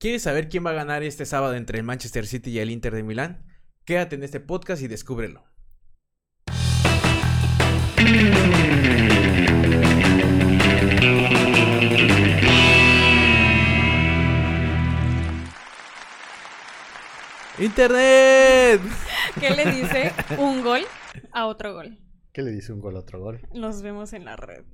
¿Quieres 0.00 0.22
saber 0.22 0.48
quién 0.48 0.64
va 0.64 0.70
a 0.70 0.72
ganar 0.72 1.02
este 1.02 1.26
sábado 1.26 1.52
entre 1.52 1.76
el 1.76 1.84
Manchester 1.84 2.26
City 2.26 2.52
y 2.52 2.58
el 2.58 2.70
Inter 2.70 2.94
de 2.94 3.02
Milán? 3.02 3.44
Quédate 3.84 4.16
en 4.16 4.22
este 4.22 4.40
podcast 4.40 4.80
y 4.80 4.88
descúbrelo. 4.88 5.44
¡Internet! 17.58 18.80
¿Qué 19.38 19.50
le 19.50 19.70
dice 19.70 20.14
un 20.38 20.62
gol 20.62 20.80
a 21.30 21.44
otro 21.44 21.74
gol? 21.74 21.98
¿Qué 22.32 22.40
le 22.40 22.52
dice 22.52 22.72
un 22.72 22.80
gol 22.80 22.96
a 22.96 23.00
otro 23.00 23.20
gol? 23.20 23.46
Nos 23.52 23.82
vemos 23.82 24.14
en 24.14 24.24
la 24.24 24.36
red. 24.36 24.64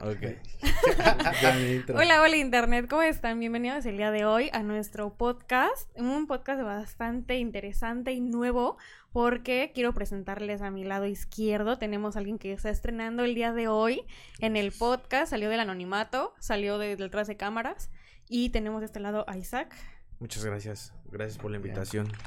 Ok. 0.00 0.18
hola, 1.94 2.22
hola 2.22 2.36
Internet, 2.36 2.86
¿cómo 2.88 3.02
están? 3.02 3.38
Bienvenidos 3.38 3.84
el 3.86 3.96
día 3.96 4.10
de 4.10 4.24
hoy 4.24 4.48
a 4.52 4.62
nuestro 4.62 5.14
podcast, 5.16 5.88
un 5.96 6.26
podcast 6.26 6.62
bastante 6.62 7.38
interesante 7.38 8.12
y 8.12 8.20
nuevo 8.20 8.78
porque 9.12 9.70
quiero 9.74 9.92
presentarles 9.92 10.62
a 10.62 10.70
mi 10.70 10.82
lado 10.84 11.06
izquierdo, 11.06 11.78
tenemos 11.78 12.16
a 12.16 12.20
alguien 12.20 12.38
que 12.38 12.52
está 12.52 12.70
estrenando 12.70 13.22
el 13.24 13.34
día 13.34 13.52
de 13.52 13.68
hoy 13.68 14.02
en 14.40 14.56
el 14.56 14.72
podcast, 14.72 15.30
salió 15.30 15.50
del 15.50 15.60
anonimato, 15.60 16.34
salió 16.40 16.78
de 16.78 16.96
detrás 16.96 17.28
de 17.28 17.36
cámaras 17.36 17.90
y 18.28 18.48
tenemos 18.48 18.80
de 18.80 18.86
este 18.86 18.98
lado 18.98 19.24
a 19.28 19.36
Isaac. 19.36 19.76
Muchas 20.18 20.44
gracias, 20.44 20.94
gracias 21.10 21.38
por 21.38 21.50
la 21.50 21.58
invitación. 21.58 22.08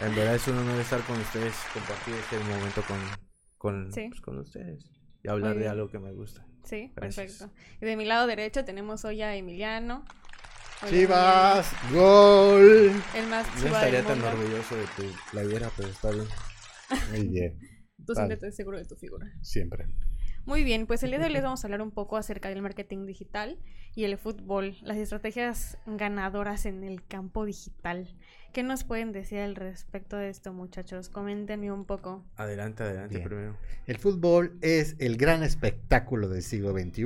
En 0.00 0.12
verdad 0.16 0.34
es 0.34 0.48
un 0.48 0.58
honor 0.58 0.80
estar 0.80 1.00
con 1.02 1.16
ustedes, 1.20 1.54
compartir 1.72 2.14
este 2.14 2.36
momento 2.40 2.82
con, 2.82 2.98
con, 3.58 3.90
pues, 3.92 4.20
con 4.20 4.38
ustedes 4.38 4.90
y 5.22 5.28
hablar 5.28 5.56
de 5.56 5.68
algo 5.68 5.88
que 5.88 6.00
me 6.00 6.10
gusta. 6.10 6.44
Sí, 6.64 6.90
perfecto. 6.94 7.50
Y 7.80 7.84
de 7.84 7.96
mi 7.96 8.04
lado 8.04 8.26
derecho 8.26 8.64
tenemos 8.64 9.04
hoy 9.04 9.22
a 9.22 9.36
Emiliano. 9.36 10.04
Chivas, 10.88 11.72
gol. 11.92 12.92
El 13.14 13.26
más 13.28 13.46
No 13.62 13.66
estaría 13.66 14.04
tan 14.04 14.22
orgulloso 14.22 14.76
de 14.76 14.84
tu 14.96 15.02
playera, 15.30 15.70
pero 15.76 15.88
está 15.88 16.10
bien. 16.10 16.26
Muy 17.10 17.28
bien. 17.28 17.58
Tú 18.06 18.14
siempre 18.14 18.34
estás 18.34 18.54
seguro 18.54 18.78
de 18.78 18.84
tu 18.84 18.96
figura. 18.96 19.26
Siempre. 19.40 19.86
Muy 20.46 20.62
bien, 20.62 20.86
pues 20.86 21.02
el 21.02 21.10
día 21.10 21.18
de 21.18 21.24
hoy 21.24 21.32
les 21.32 21.42
vamos 21.42 21.64
a 21.64 21.66
hablar 21.66 21.80
un 21.80 21.90
poco 21.90 22.18
acerca 22.18 22.50
del 22.50 22.60
marketing 22.60 23.06
digital 23.06 23.58
y 23.94 24.04
el 24.04 24.18
fútbol, 24.18 24.76
las 24.82 24.98
estrategias 24.98 25.78
ganadoras 25.86 26.66
en 26.66 26.84
el 26.84 27.02
campo 27.02 27.46
digital. 27.46 28.14
¿Qué 28.52 28.62
nos 28.62 28.84
pueden 28.84 29.12
decir 29.12 29.38
al 29.38 29.56
respecto 29.56 30.18
de 30.18 30.28
esto, 30.28 30.52
muchachos? 30.52 31.08
Coméntenme 31.08 31.72
un 31.72 31.86
poco. 31.86 32.26
Adelante, 32.36 32.82
adelante 32.82 33.20
primero. 33.20 33.56
El 33.86 33.96
fútbol 33.96 34.58
es 34.60 34.96
el 34.98 35.16
gran 35.16 35.42
espectáculo 35.42 36.28
del 36.28 36.42
siglo 36.42 36.72
XXI. 36.72 37.04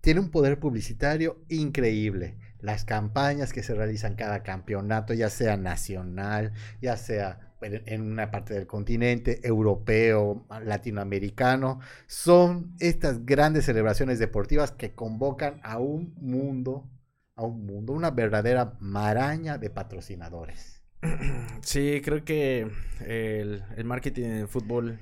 Tiene 0.00 0.20
un 0.20 0.30
poder 0.30 0.58
publicitario 0.58 1.42
increíble. 1.50 2.38
Las 2.62 2.86
campañas 2.86 3.52
que 3.52 3.62
se 3.62 3.74
realizan 3.74 4.14
cada 4.14 4.42
campeonato, 4.42 5.12
ya 5.12 5.28
sea 5.28 5.58
nacional, 5.58 6.52
ya 6.80 6.96
sea 6.96 7.53
en 7.64 8.02
una 8.02 8.30
parte 8.30 8.54
del 8.54 8.66
continente, 8.66 9.40
europeo, 9.42 10.46
latinoamericano, 10.62 11.80
son 12.06 12.74
estas 12.78 13.24
grandes 13.24 13.64
celebraciones 13.64 14.18
deportivas 14.18 14.72
que 14.72 14.94
convocan 14.94 15.60
a 15.62 15.78
un 15.78 16.14
mundo, 16.20 16.90
a 17.36 17.44
un 17.44 17.64
mundo, 17.66 17.92
una 17.92 18.10
verdadera 18.10 18.76
maraña 18.80 19.58
de 19.58 19.70
patrocinadores. 19.70 20.82
Sí, 21.62 22.02
creo 22.04 22.24
que 22.24 22.68
el, 23.06 23.84
marketing 23.84 24.24
en 24.24 24.32
el 24.32 24.48
fútbol, 24.48 25.00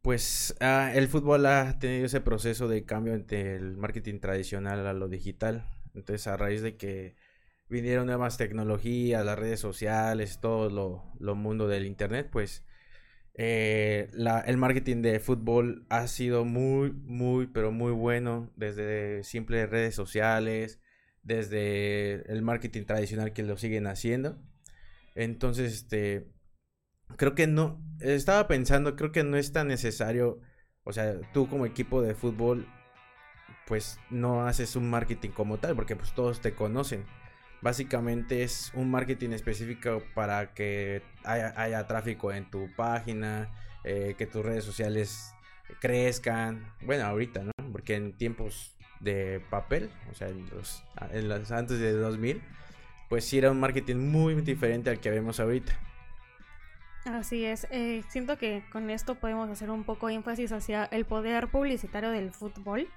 pues 0.00 0.54
el 0.60 1.08
fútbol 1.08 1.46
ha 1.46 1.78
tenido 1.78 2.06
ese 2.06 2.20
proceso 2.20 2.68
de 2.68 2.84
cambio 2.84 3.14
entre 3.14 3.56
el 3.56 3.76
marketing 3.76 4.20
tradicional 4.20 4.86
a 4.86 4.92
lo 4.92 5.08
digital. 5.08 5.66
Entonces, 5.94 6.26
a 6.28 6.36
raíz 6.36 6.62
de 6.62 6.76
que 6.76 7.16
vinieron 7.70 8.06
nuevas 8.06 8.36
tecnologías, 8.36 9.24
las 9.24 9.38
redes 9.38 9.60
sociales, 9.60 10.40
todo 10.40 10.68
lo, 10.68 11.04
lo 11.18 11.34
mundo 11.34 11.68
del 11.68 11.86
internet, 11.86 12.28
pues 12.30 12.64
eh, 13.34 14.10
el 14.46 14.56
marketing 14.56 15.02
de 15.02 15.20
fútbol 15.20 15.86
ha 15.88 16.06
sido 16.08 16.44
muy, 16.44 16.92
muy, 16.92 17.46
pero 17.46 17.72
muy 17.72 17.92
bueno 17.92 18.50
desde 18.56 19.24
simples 19.24 19.70
redes 19.70 19.94
sociales, 19.94 20.80
desde 21.22 22.30
el 22.30 22.42
marketing 22.42 22.84
tradicional 22.84 23.32
que 23.32 23.42
lo 23.42 23.56
siguen 23.56 23.86
haciendo. 23.86 24.38
Entonces, 25.14 25.72
este, 25.72 26.28
creo 27.16 27.34
que 27.34 27.46
no, 27.46 27.82
estaba 28.00 28.48
pensando, 28.48 28.96
creo 28.96 29.12
que 29.12 29.24
no 29.24 29.36
es 29.36 29.52
tan 29.52 29.68
necesario, 29.68 30.40
o 30.84 30.92
sea, 30.92 31.18
tú 31.32 31.48
como 31.48 31.66
equipo 31.66 32.02
de 32.02 32.14
fútbol, 32.14 32.66
pues 33.66 33.98
no 34.10 34.46
haces 34.46 34.76
un 34.76 34.90
marketing 34.90 35.30
como 35.30 35.58
tal, 35.58 35.76
porque 35.76 35.96
pues 35.96 36.12
todos 36.14 36.40
te 36.40 36.54
conocen. 36.54 37.04
Básicamente 37.62 38.42
es 38.42 38.72
un 38.74 38.90
marketing 38.90 39.30
específico 39.30 40.02
para 40.14 40.54
que 40.54 41.02
haya, 41.24 41.86
tráfico 41.86 42.32
en 42.32 42.50
tu 42.50 42.68
página, 42.74 43.50
eh, 43.84 44.14
que 44.16 44.26
tus 44.26 44.44
redes 44.44 44.64
sociales 44.64 45.34
crezcan. 45.80 46.72
Bueno, 46.82 47.04
ahorita, 47.04 47.42
¿no? 47.44 47.52
Porque 47.72 47.96
en 47.96 48.12
tiempos 48.14 48.76
de 49.00 49.42
papel, 49.50 49.90
o 50.10 50.14
sea, 50.14 50.28
en 50.28 50.48
los, 50.50 50.84
en 51.12 51.28
los 51.28 51.50
antes 51.50 51.78
de 51.78 51.92
2000, 51.92 52.42
pues 53.08 53.24
sí 53.24 53.38
era 53.38 53.50
un 53.50 53.60
marketing 53.60 53.96
muy 53.96 54.34
diferente 54.40 54.88
al 54.88 55.00
que 55.00 55.10
vemos 55.10 55.40
ahorita. 55.40 55.78
Así 57.04 57.44
es, 57.46 57.66
eh, 57.70 58.04
siento 58.08 58.36
que 58.36 58.62
con 58.70 58.90
esto 58.90 59.14
podemos 59.14 59.48
hacer 59.48 59.70
un 59.70 59.84
poco 59.84 60.10
énfasis 60.10 60.52
hacia 60.52 60.84
el 60.84 61.06
poder 61.06 61.48
publicitario 61.48 62.10
del 62.10 62.30
fútbol 62.30 62.88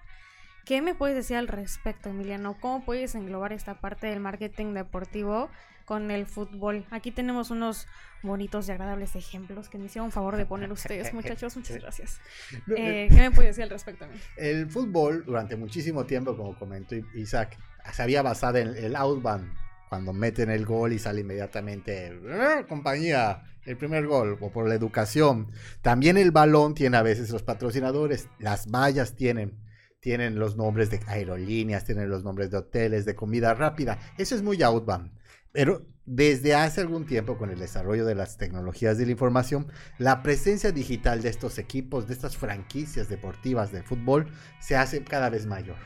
¿Qué 0.66 0.82
me 0.82 0.96
puedes 0.96 1.16
decir 1.16 1.36
al 1.36 1.50
respecto, 1.50 2.10
Emiliano? 2.10 2.56
¿Cómo 2.60 2.86
puedes 2.86 3.16
englobar 3.16 3.52
esta 3.52 3.82
parte 3.82 4.08
del 4.08 4.22
marketing 4.22 4.74
deportivo 4.74 5.50
con 5.84 6.10
el 6.10 6.26
fútbol? 6.26 6.86
Aquí 6.90 7.12
tenemos 7.12 7.52
unos 7.52 7.86
bonitos 8.22 8.70
y 8.70 8.72
agradables 8.72 9.18
ejemplos 9.18 9.68
que 9.68 9.78
me 9.78 9.88
hicieron 9.88 10.12
favor 10.12 10.38
de 10.38 10.46
poner 10.46 10.72
ustedes, 10.72 11.14
muchachos. 11.14 11.58
Muchas 11.58 11.78
gracias. 11.78 12.20
Eh, 12.78 13.10
¿Qué 13.10 13.16
me 13.16 13.32
puedes 13.32 13.50
decir 13.50 13.64
al 13.64 13.72
respecto? 13.72 14.06
El 14.38 14.70
fútbol, 14.70 15.26
durante 15.26 15.58
muchísimo 15.58 16.06
tiempo, 16.06 16.38
como 16.38 16.58
comentó 16.58 16.96
Isaac, 17.14 17.58
se 17.92 18.02
había 18.02 18.22
basado 18.22 18.58
en 18.60 18.70
el 18.70 18.96
outbound. 18.96 19.52
Cuando 19.90 20.14
meten 20.14 20.50
el 20.50 20.66
gol 20.66 20.94
y 20.94 20.98
sale 21.00 21.22
inmediatamente, 21.22 22.20
¡Ah, 22.32 22.64
compañía, 22.68 23.44
el 23.66 23.78
primer 23.78 24.08
gol, 24.08 24.38
o 24.40 24.50
por 24.50 24.68
la 24.68 24.76
educación. 24.76 25.52
También 25.82 26.18
el 26.18 26.32
balón 26.32 26.74
tiene 26.74 26.98
a 26.98 27.04
veces 27.04 27.30
los 27.32 27.44
patrocinadores, 27.44 28.28
las 28.40 28.72
vallas 28.72 29.16
tienen 29.16 29.62
tienen 30.04 30.38
los 30.38 30.58
nombres 30.58 30.92
de 30.92 31.00
aerolíneas, 31.08 31.86
tienen 31.86 32.10
los 32.10 32.26
nombres 32.26 32.52
de 32.52 32.58
hoteles, 32.58 33.06
de 33.06 33.16
comida 33.16 33.54
rápida. 33.54 33.98
Eso 34.18 34.36
es 34.36 34.44
muy 34.44 34.62
outbound. 34.62 35.10
Pero 35.54 35.86
desde 36.06 36.56
hace 36.56 36.82
algún 36.82 37.06
tiempo, 37.06 37.38
con 37.38 37.50
el 37.50 37.58
desarrollo 37.58 38.06
de 38.06 38.14
las 38.14 38.38
tecnologías 38.38 38.98
de 38.98 39.06
la 39.06 39.14
información, 39.14 39.72
la 39.98 40.22
presencia 40.22 40.74
digital 40.74 41.22
de 41.22 41.30
estos 41.30 41.58
equipos, 41.58 42.06
de 42.06 42.16
estas 42.16 42.36
franquicias 42.36 43.08
deportivas 43.08 43.72
de 43.72 43.82
fútbol, 43.82 44.28
se 44.60 44.76
hace 44.76 45.06
cada 45.06 45.30
vez 45.30 45.46
mayor. 45.46 45.78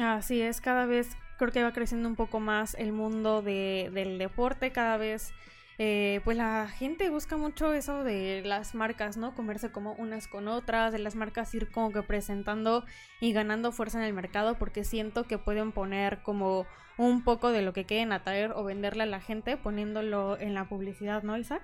Así 0.00 0.40
es, 0.40 0.60
cada 0.60 0.86
vez 0.86 1.08
creo 1.38 1.50
que 1.50 1.64
va 1.64 1.72
creciendo 1.72 2.08
un 2.08 2.14
poco 2.14 2.38
más 2.38 2.76
el 2.78 2.92
mundo 2.92 3.42
del 3.42 4.18
deporte, 4.18 4.70
cada 4.70 4.96
vez 4.96 5.32
eh, 5.78 6.20
pues 6.24 6.36
la 6.36 6.68
gente 6.68 7.10
busca 7.10 7.36
mucho 7.36 7.74
eso 7.74 8.02
de 8.02 8.42
las 8.44 8.74
marcas, 8.74 9.16
¿no? 9.16 9.34
Comerse 9.34 9.70
como 9.70 9.92
unas 9.94 10.26
con 10.26 10.48
otras, 10.48 10.92
de 10.92 10.98
las 10.98 11.14
marcas 11.14 11.54
ir 11.54 11.70
como 11.70 11.92
que 11.92 12.02
presentando 12.02 12.84
y 13.20 13.32
ganando 13.32 13.72
fuerza 13.72 13.98
en 13.98 14.04
el 14.04 14.14
mercado 14.14 14.56
porque 14.58 14.84
siento 14.84 15.24
que 15.24 15.38
pueden 15.38 15.72
poner 15.72 16.22
como 16.22 16.66
un 16.96 17.24
poco 17.24 17.52
de 17.52 17.62
lo 17.62 17.72
que 17.72 17.84
quieren 17.84 18.12
atraer 18.12 18.52
o 18.52 18.64
venderle 18.64 19.02
a 19.02 19.06
la 19.06 19.20
gente 19.20 19.56
poniéndolo 19.56 20.38
en 20.40 20.54
la 20.54 20.68
publicidad, 20.68 21.22
¿no, 21.22 21.36
Isaac? 21.36 21.62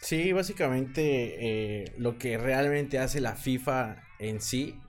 Sí, 0.00 0.32
básicamente 0.32 1.82
eh, 1.82 1.92
lo 1.98 2.16
que 2.16 2.38
realmente 2.38 2.98
hace 2.98 3.20
la 3.20 3.36
FIFA 3.36 4.02
en 4.18 4.40
sí. 4.40 4.80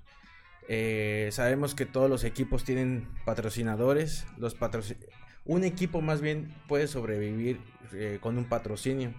Eh, 0.69 1.27
sabemos 1.33 1.75
que 1.75 1.85
todos 1.85 2.09
los 2.09 2.23
equipos 2.23 2.63
tienen 2.63 3.09
patrocinadores. 3.25 4.25
Los 4.37 4.55
un 5.45 5.63
equipo 5.63 6.01
más 6.01 6.21
bien 6.21 6.53
puede 6.67 6.87
sobrevivir 6.87 7.59
eh, 7.93 8.19
con 8.21 8.37
un 8.37 8.45
patrocinio. 8.45 9.13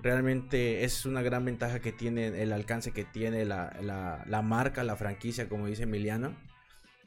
Realmente 0.00 0.84
es 0.84 1.06
una 1.06 1.22
gran 1.22 1.44
ventaja 1.44 1.80
que 1.80 1.92
tiene 1.92 2.42
el 2.42 2.52
alcance 2.52 2.92
que 2.92 3.04
tiene 3.04 3.44
la, 3.44 4.42
marca, 4.44 4.84
la 4.84 4.96
franquicia, 4.96 5.48
como 5.48 5.66
dice 5.66 5.84
Emiliano. 5.84 6.34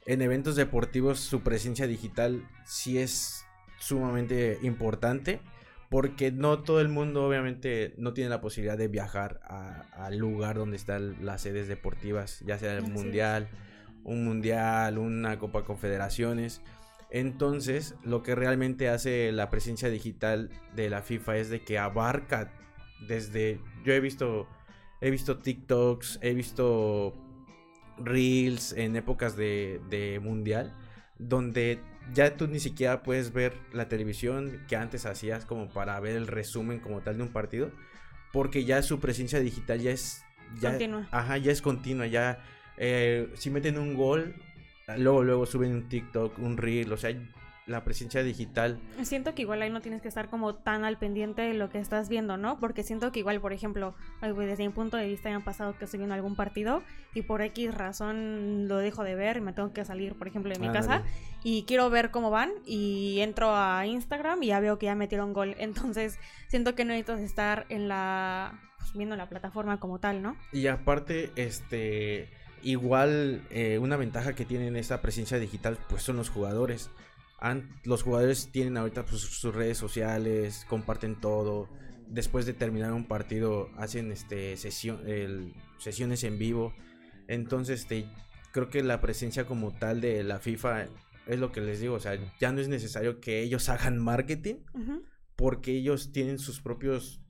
En 0.06 0.22
eventos 0.22 0.56
deportivos 0.56 1.20
su 1.20 1.42
presencia 1.42 1.86
digital 1.86 2.42
sí 2.64 2.98
es 2.98 3.44
sumamente 3.78 4.58
importante 4.62 5.40
porque 5.88 6.32
no 6.32 6.62
todo 6.62 6.80
el 6.80 6.88
mundo 6.88 7.26
obviamente 7.26 7.94
no 7.96 8.12
tiene 8.12 8.30
la 8.30 8.40
posibilidad 8.40 8.78
de 8.78 8.88
viajar 8.88 9.40
al 9.92 10.18
lugar 10.18 10.56
donde 10.56 10.76
están 10.76 11.16
las 11.24 11.42
sedes 11.42 11.68
deportivas, 11.68 12.40
ya 12.46 12.58
sea 12.58 12.76
el 12.76 12.82
mundial, 12.82 13.48
un 14.04 14.24
mundial, 14.24 14.98
una 14.98 15.38
Copa 15.38 15.64
Confederaciones. 15.64 16.60
Entonces, 17.10 17.96
lo 18.04 18.22
que 18.22 18.34
realmente 18.34 18.88
hace 18.88 19.32
la 19.32 19.50
presencia 19.50 19.88
digital 19.88 20.50
de 20.74 20.90
la 20.90 21.02
FIFA 21.02 21.36
es 21.38 21.50
de 21.50 21.62
que 21.62 21.78
abarca 21.78 22.52
desde 23.06 23.60
yo 23.84 23.92
he 23.92 24.00
visto 24.00 24.46
he 25.00 25.10
visto 25.10 25.38
TikToks, 25.38 26.18
he 26.22 26.34
visto 26.34 27.14
reels 27.98 28.72
en 28.72 28.96
épocas 28.96 29.36
de, 29.36 30.20
mundial 30.22 30.76
donde 31.18 31.80
ya 32.14 32.36
tú 32.36 32.46
ni 32.46 32.60
siquiera 32.60 33.02
puedes 33.02 33.32
ver 33.32 33.54
la 33.72 33.88
televisión 33.88 34.64
que 34.68 34.76
antes 34.76 35.06
hacías 35.06 35.44
como 35.44 35.68
para 35.68 35.98
ver 36.00 36.16
el 36.16 36.26
resumen 36.26 36.80
como 36.80 37.00
tal 37.00 37.18
de 37.18 37.22
un 37.24 37.28
partido, 37.28 37.70
porque 38.32 38.64
ya 38.64 38.82
su 38.82 39.00
presencia 39.00 39.38
digital 39.38 39.80
ya 39.80 39.90
es... 39.90 40.24
Ya, 40.60 40.70
Continua. 40.70 41.06
Ajá, 41.10 41.36
ya 41.36 41.52
es 41.52 41.60
continua, 41.60 42.06
ya... 42.06 42.42
eh, 42.78 43.30
si 43.34 43.50
meten 43.50 43.78
un 43.78 43.94
gol, 43.94 44.34
luego, 44.98 45.22
luego 45.24 45.46
suben 45.46 45.72
un 45.72 45.88
TikTok, 45.88 46.38
un 46.38 46.56
reel, 46.56 46.92
o 46.92 46.96
sea, 46.96 47.14
la 47.66 47.84
presencia 47.84 48.22
digital. 48.22 48.80
Siento 49.02 49.34
que 49.34 49.42
igual 49.42 49.62
ahí 49.62 49.70
no 49.70 49.80
tienes 49.80 50.02
que 50.02 50.08
estar 50.08 50.28
como 50.28 50.56
tan 50.56 50.84
al 50.84 50.98
pendiente 50.98 51.42
de 51.42 51.54
lo 51.54 51.70
que 51.70 51.78
estás 51.78 52.08
viendo, 52.08 52.36
¿no? 52.36 52.58
Porque 52.58 52.82
siento 52.82 53.12
que 53.12 53.20
igual, 53.20 53.40
por 53.40 53.52
ejemplo, 53.52 53.94
desde 54.20 54.66
mi 54.66 54.72
punto 54.72 54.96
de 54.96 55.06
vista 55.06 55.28
me 55.28 55.36
ha 55.36 55.40
pasado 55.40 55.76
que 55.78 55.84
estoy 55.84 55.98
viendo 55.98 56.14
algún 56.14 56.34
partido 56.34 56.82
y 57.14 57.22
por 57.22 57.42
X 57.42 57.72
razón 57.72 58.66
lo 58.66 58.78
dejo 58.78 59.04
de 59.04 59.14
ver 59.14 59.36
y 59.36 59.40
me 59.40 59.52
tengo 59.52 59.72
que 59.72 59.84
salir, 59.84 60.14
por 60.14 60.26
ejemplo, 60.26 60.52
de 60.52 60.58
mi 60.58 60.70
casa 60.72 61.04
y 61.44 61.62
quiero 61.62 61.90
ver 61.90 62.10
cómo 62.10 62.30
van 62.30 62.50
y 62.66 63.20
entro 63.20 63.54
a 63.54 63.86
Instagram 63.86 64.42
y 64.42 64.48
ya 64.48 64.60
veo 64.60 64.78
que 64.78 64.86
ya 64.86 64.96
metieron 64.96 65.32
gol. 65.32 65.54
Entonces 65.58 66.18
siento 66.48 66.74
que 66.74 66.84
no 66.84 66.92
necesitas 66.92 67.20
estar 67.20 67.66
en 67.68 67.88
la... 67.88 68.58
pues, 68.78 68.92
viendo 68.94 69.14
la 69.14 69.28
plataforma 69.28 69.78
como 69.78 70.00
tal, 70.00 70.22
¿no? 70.22 70.36
Y 70.52 70.66
aparte, 70.66 71.30
este, 71.36 72.30
igual 72.62 73.42
eh, 73.50 73.78
una 73.78 73.96
ventaja 73.96 74.34
que 74.34 74.44
tienen 74.44 74.76
esta 74.76 75.00
presencia 75.02 75.38
digital, 75.38 75.78
pues 75.88 76.02
son 76.02 76.16
los 76.16 76.28
jugadores. 76.30 76.90
Los 77.84 78.02
jugadores 78.02 78.50
tienen 78.52 78.76
ahorita 78.76 79.04
pues, 79.06 79.22
sus 79.22 79.54
redes 79.54 79.78
sociales, 79.78 80.66
comparten 80.68 81.18
todo. 81.20 81.68
Después 82.06 82.44
de 82.44 82.52
terminar 82.54 82.92
un 82.92 83.06
partido, 83.06 83.70
hacen 83.76 84.10
este 84.12 84.56
sesión, 84.56 85.00
el- 85.08 85.54
sesiones 85.78 86.24
en 86.24 86.38
vivo. 86.38 86.74
Entonces, 87.28 87.80
este, 87.82 88.06
creo 88.52 88.68
que 88.68 88.82
la 88.82 89.00
presencia 89.00 89.46
como 89.46 89.72
tal 89.72 90.00
de 90.00 90.22
la 90.24 90.38
FIFA 90.40 90.88
es 91.26 91.38
lo 91.38 91.52
que 91.52 91.60
les 91.60 91.80
digo. 91.80 91.94
O 91.94 92.00
sea, 92.00 92.18
ya 92.40 92.52
no 92.52 92.60
es 92.60 92.68
necesario 92.68 93.20
que 93.20 93.40
ellos 93.42 93.68
hagan 93.70 93.98
marketing 93.98 94.56
porque 95.36 95.72
ellos 95.76 96.12
tienen 96.12 96.38
sus 96.38 96.60
propios 96.60 97.22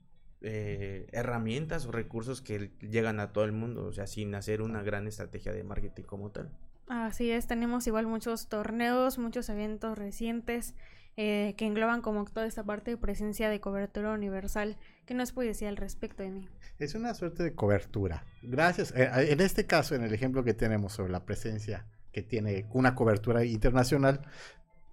eh, 0.42 1.06
herramientas 1.12 1.86
o 1.86 1.92
recursos 1.92 2.40
que 2.40 2.70
llegan 2.80 3.20
a 3.20 3.32
todo 3.32 3.44
el 3.44 3.52
mundo, 3.52 3.86
o 3.86 3.92
sea, 3.92 4.06
sin 4.06 4.34
hacer 4.34 4.62
una 4.62 4.82
gran 4.82 5.06
estrategia 5.06 5.52
de 5.52 5.64
marketing 5.64 6.04
como 6.04 6.30
tal. 6.30 6.50
Así 6.88 7.30
es, 7.30 7.46
tenemos 7.46 7.86
igual 7.86 8.06
muchos 8.06 8.48
torneos, 8.48 9.18
muchos 9.18 9.48
eventos 9.48 9.96
recientes 9.96 10.74
eh, 11.16 11.54
que 11.56 11.66
engloban 11.66 12.02
como 12.02 12.24
toda 12.24 12.46
esta 12.46 12.64
parte 12.64 12.92
de 12.92 12.96
presencia 12.96 13.48
de 13.48 13.60
cobertura 13.60 14.12
universal. 14.12 14.76
¿Qué 15.06 15.14
nos 15.14 15.32
puede 15.32 15.48
decir 15.48 15.68
al 15.68 15.76
respecto 15.76 16.22
de 16.22 16.30
mí? 16.30 16.48
Es 16.78 16.94
una 16.94 17.14
suerte 17.14 17.42
de 17.42 17.54
cobertura. 17.54 18.24
Gracias. 18.42 18.92
eh, 18.96 19.08
en 19.30 19.40
este 19.40 19.66
caso, 19.66 19.94
en 19.94 20.02
el 20.02 20.14
ejemplo 20.14 20.42
que 20.42 20.54
tenemos 20.54 20.94
sobre 20.94 21.12
la 21.12 21.24
presencia 21.24 21.86
que 22.12 22.22
tiene 22.22 22.66
una 22.72 22.94
cobertura 22.94 23.44
internacional, 23.44 24.22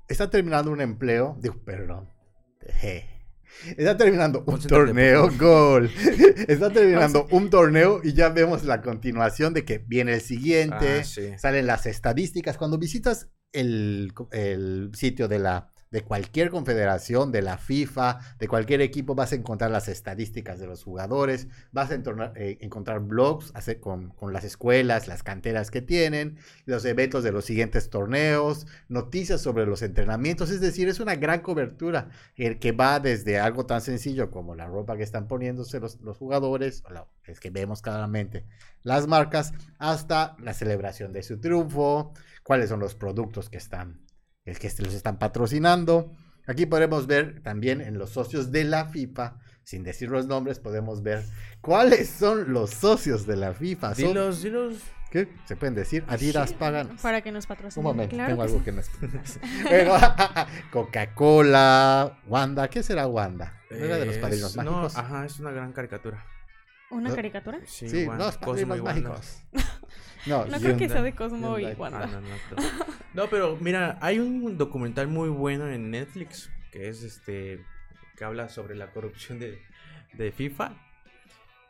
está 0.07 0.29
terminando 0.29 0.71
un 0.71 0.81
empleo, 0.81 1.37
digo, 1.39 1.55
perdón, 1.63 2.09
je. 2.81 3.16
Está 3.75 3.97
terminando 3.97 4.43
un 4.45 4.59
torneo, 4.59 5.29
gol. 5.37 5.89
Está 6.47 6.71
terminando 6.71 7.27
un 7.31 7.49
torneo 7.49 8.01
y 8.03 8.13
ya 8.13 8.29
vemos 8.29 8.63
la 8.63 8.81
continuación 8.81 9.53
de 9.53 9.65
que 9.65 9.79
viene 9.79 10.13
el 10.13 10.21
siguiente. 10.21 10.99
Ah, 10.99 11.03
sí. 11.03 11.31
Salen 11.37 11.67
las 11.67 11.85
estadísticas. 11.85 12.57
Cuando 12.57 12.77
visitas 12.77 13.29
el, 13.51 14.13
el 14.31 14.91
sitio 14.93 15.27
de 15.27 15.39
la 15.39 15.73
de 15.91 16.01
cualquier 16.01 16.49
confederación, 16.49 17.31
de 17.31 17.41
la 17.41 17.57
FIFA, 17.57 18.19
de 18.39 18.47
cualquier 18.47 18.81
equipo, 18.81 19.15
vas 19.15 19.31
a 19.31 19.35
encontrar 19.35 19.71
las 19.71 19.87
estadísticas 19.87 20.59
de 20.59 20.67
los 20.67 20.83
jugadores, 20.83 21.47
vas 21.71 21.91
a 21.91 21.95
eh, 22.35 22.57
encontrar 22.61 22.99
blogs 23.01 23.53
con, 23.79 24.09
con 24.09 24.33
las 24.33 24.43
escuelas, 24.43 25.07
las 25.07 25.23
canteras 25.23 25.71
que 25.71 25.81
tienen, 25.81 26.37
los 26.65 26.85
eventos 26.85 27.23
de 27.23 27.31
los 27.31 27.45
siguientes 27.45 27.89
torneos, 27.89 28.67
noticias 28.89 29.41
sobre 29.41 29.65
los 29.65 29.81
entrenamientos, 29.81 30.49
es 30.49 30.61
decir, 30.61 30.87
es 30.87 30.99
una 30.99 31.15
gran 31.15 31.41
cobertura 31.41 32.09
el 32.35 32.59
que 32.59 32.71
va 32.71 32.99
desde 32.99 33.39
algo 33.39 33.65
tan 33.65 33.81
sencillo 33.81 34.31
como 34.31 34.55
la 34.55 34.67
ropa 34.67 34.97
que 34.97 35.03
están 35.03 35.27
poniéndose 35.27 35.79
los, 35.79 35.99
los 36.01 36.17
jugadores, 36.17 36.83
o 36.89 37.07
es 37.25 37.39
que 37.39 37.49
vemos 37.49 37.81
claramente 37.81 38.45
las 38.83 39.07
marcas, 39.07 39.53
hasta 39.79 40.35
la 40.39 40.53
celebración 40.53 41.13
de 41.13 41.23
su 41.23 41.39
triunfo, 41.39 42.13
cuáles 42.43 42.69
son 42.69 42.79
los 42.79 42.95
productos 42.95 43.49
que 43.49 43.57
están, 43.57 43.99
el 44.47 44.57
que 44.57 44.71
los 44.79 44.93
están 44.93 45.19
patrocinando. 45.19 46.11
Aquí 46.47 46.65
podemos 46.65 47.05
ver 47.07 47.41
también 47.43 47.81
en 47.81 47.97
los 47.99 48.09
socios 48.11 48.51
de 48.51 48.63
la 48.63 48.85
FIFA, 48.85 49.35
sin 49.63 49.83
decir 49.83 50.09
los 50.09 50.25
nombres, 50.27 50.59
podemos 50.59 51.03
ver 51.03 51.23
cuáles 51.61 52.09
son 52.09 52.53
los 52.53 52.71
socios 52.71 53.27
de 53.27 53.35
la 53.35 53.53
FIFA. 53.53 53.93
Son- 53.95 54.07
Dilos, 54.07 54.41
dilos. 54.41 54.75
¿Qué? 55.11 55.29
¿Se 55.45 55.55
pueden 55.55 55.73
decir? 55.75 56.03
Adidas 56.07 56.51
pagan. 56.53 56.97
Para 57.01 57.21
que 57.21 57.31
nos 57.31 57.45
Un 57.45 57.47
patrocinen. 57.49 57.83
momento, 57.83 58.15
Claro 58.15 58.29
tengo 58.29 58.41
que 58.43 58.47
algo 58.47 58.59
sí. 58.59 58.65
que 58.65 58.71
no 58.73 58.81
es. 59.21 59.39
Bueno, 59.63 59.93
Coca-Cola, 60.71 62.19
Wanda, 62.27 62.69
¿qué 62.69 62.83
será 62.83 63.07
Wanda? 63.07 63.53
¿No 63.69 63.77
era 63.77 63.97
de 63.97 64.05
los 64.05 64.15
Es- 64.15 64.21
padrinos 64.21 64.55
no, 64.55 64.63
mágicos? 64.63 64.97
ajá, 64.97 65.25
es 65.25 65.39
una 65.39 65.51
gran 65.51 65.71
caricatura. 65.73 66.25
¿Una 66.89 67.09
¿No? 67.09 67.15
caricatura? 67.15 67.59
Sí, 67.65 67.89
Sí, 67.89 68.05
Juan, 68.05 68.17
los 68.17 68.37
padrinos 68.37 68.79
Wanda. 68.79 69.09
mágicos. 69.09 69.41
No, 70.27 70.45
No 70.45 70.59
creo 70.59 70.77
que 70.77 70.89
sea 70.89 71.01
de 71.01 71.13
Cosmo 71.13 71.57
y. 71.59 71.65
Wanda. 71.73 72.03
Ah, 72.03 72.07
no, 72.07 72.21
no, 72.21 72.27
no. 72.29 72.85
No, 73.13 73.27
pero 73.29 73.57
mira, 73.59 73.97
hay 74.01 74.19
un 74.19 74.57
documental 74.57 75.07
muy 75.07 75.29
bueno 75.29 75.67
en 75.69 75.89
Netflix 75.89 76.51
que 76.71 76.87
es 76.89 77.01
este 77.03 77.63
que 78.15 78.23
habla 78.25 78.49
sobre 78.49 78.75
la 78.75 78.91
corrupción 78.91 79.39
de, 79.39 79.59
de 80.13 80.31
FIFA. 80.31 80.73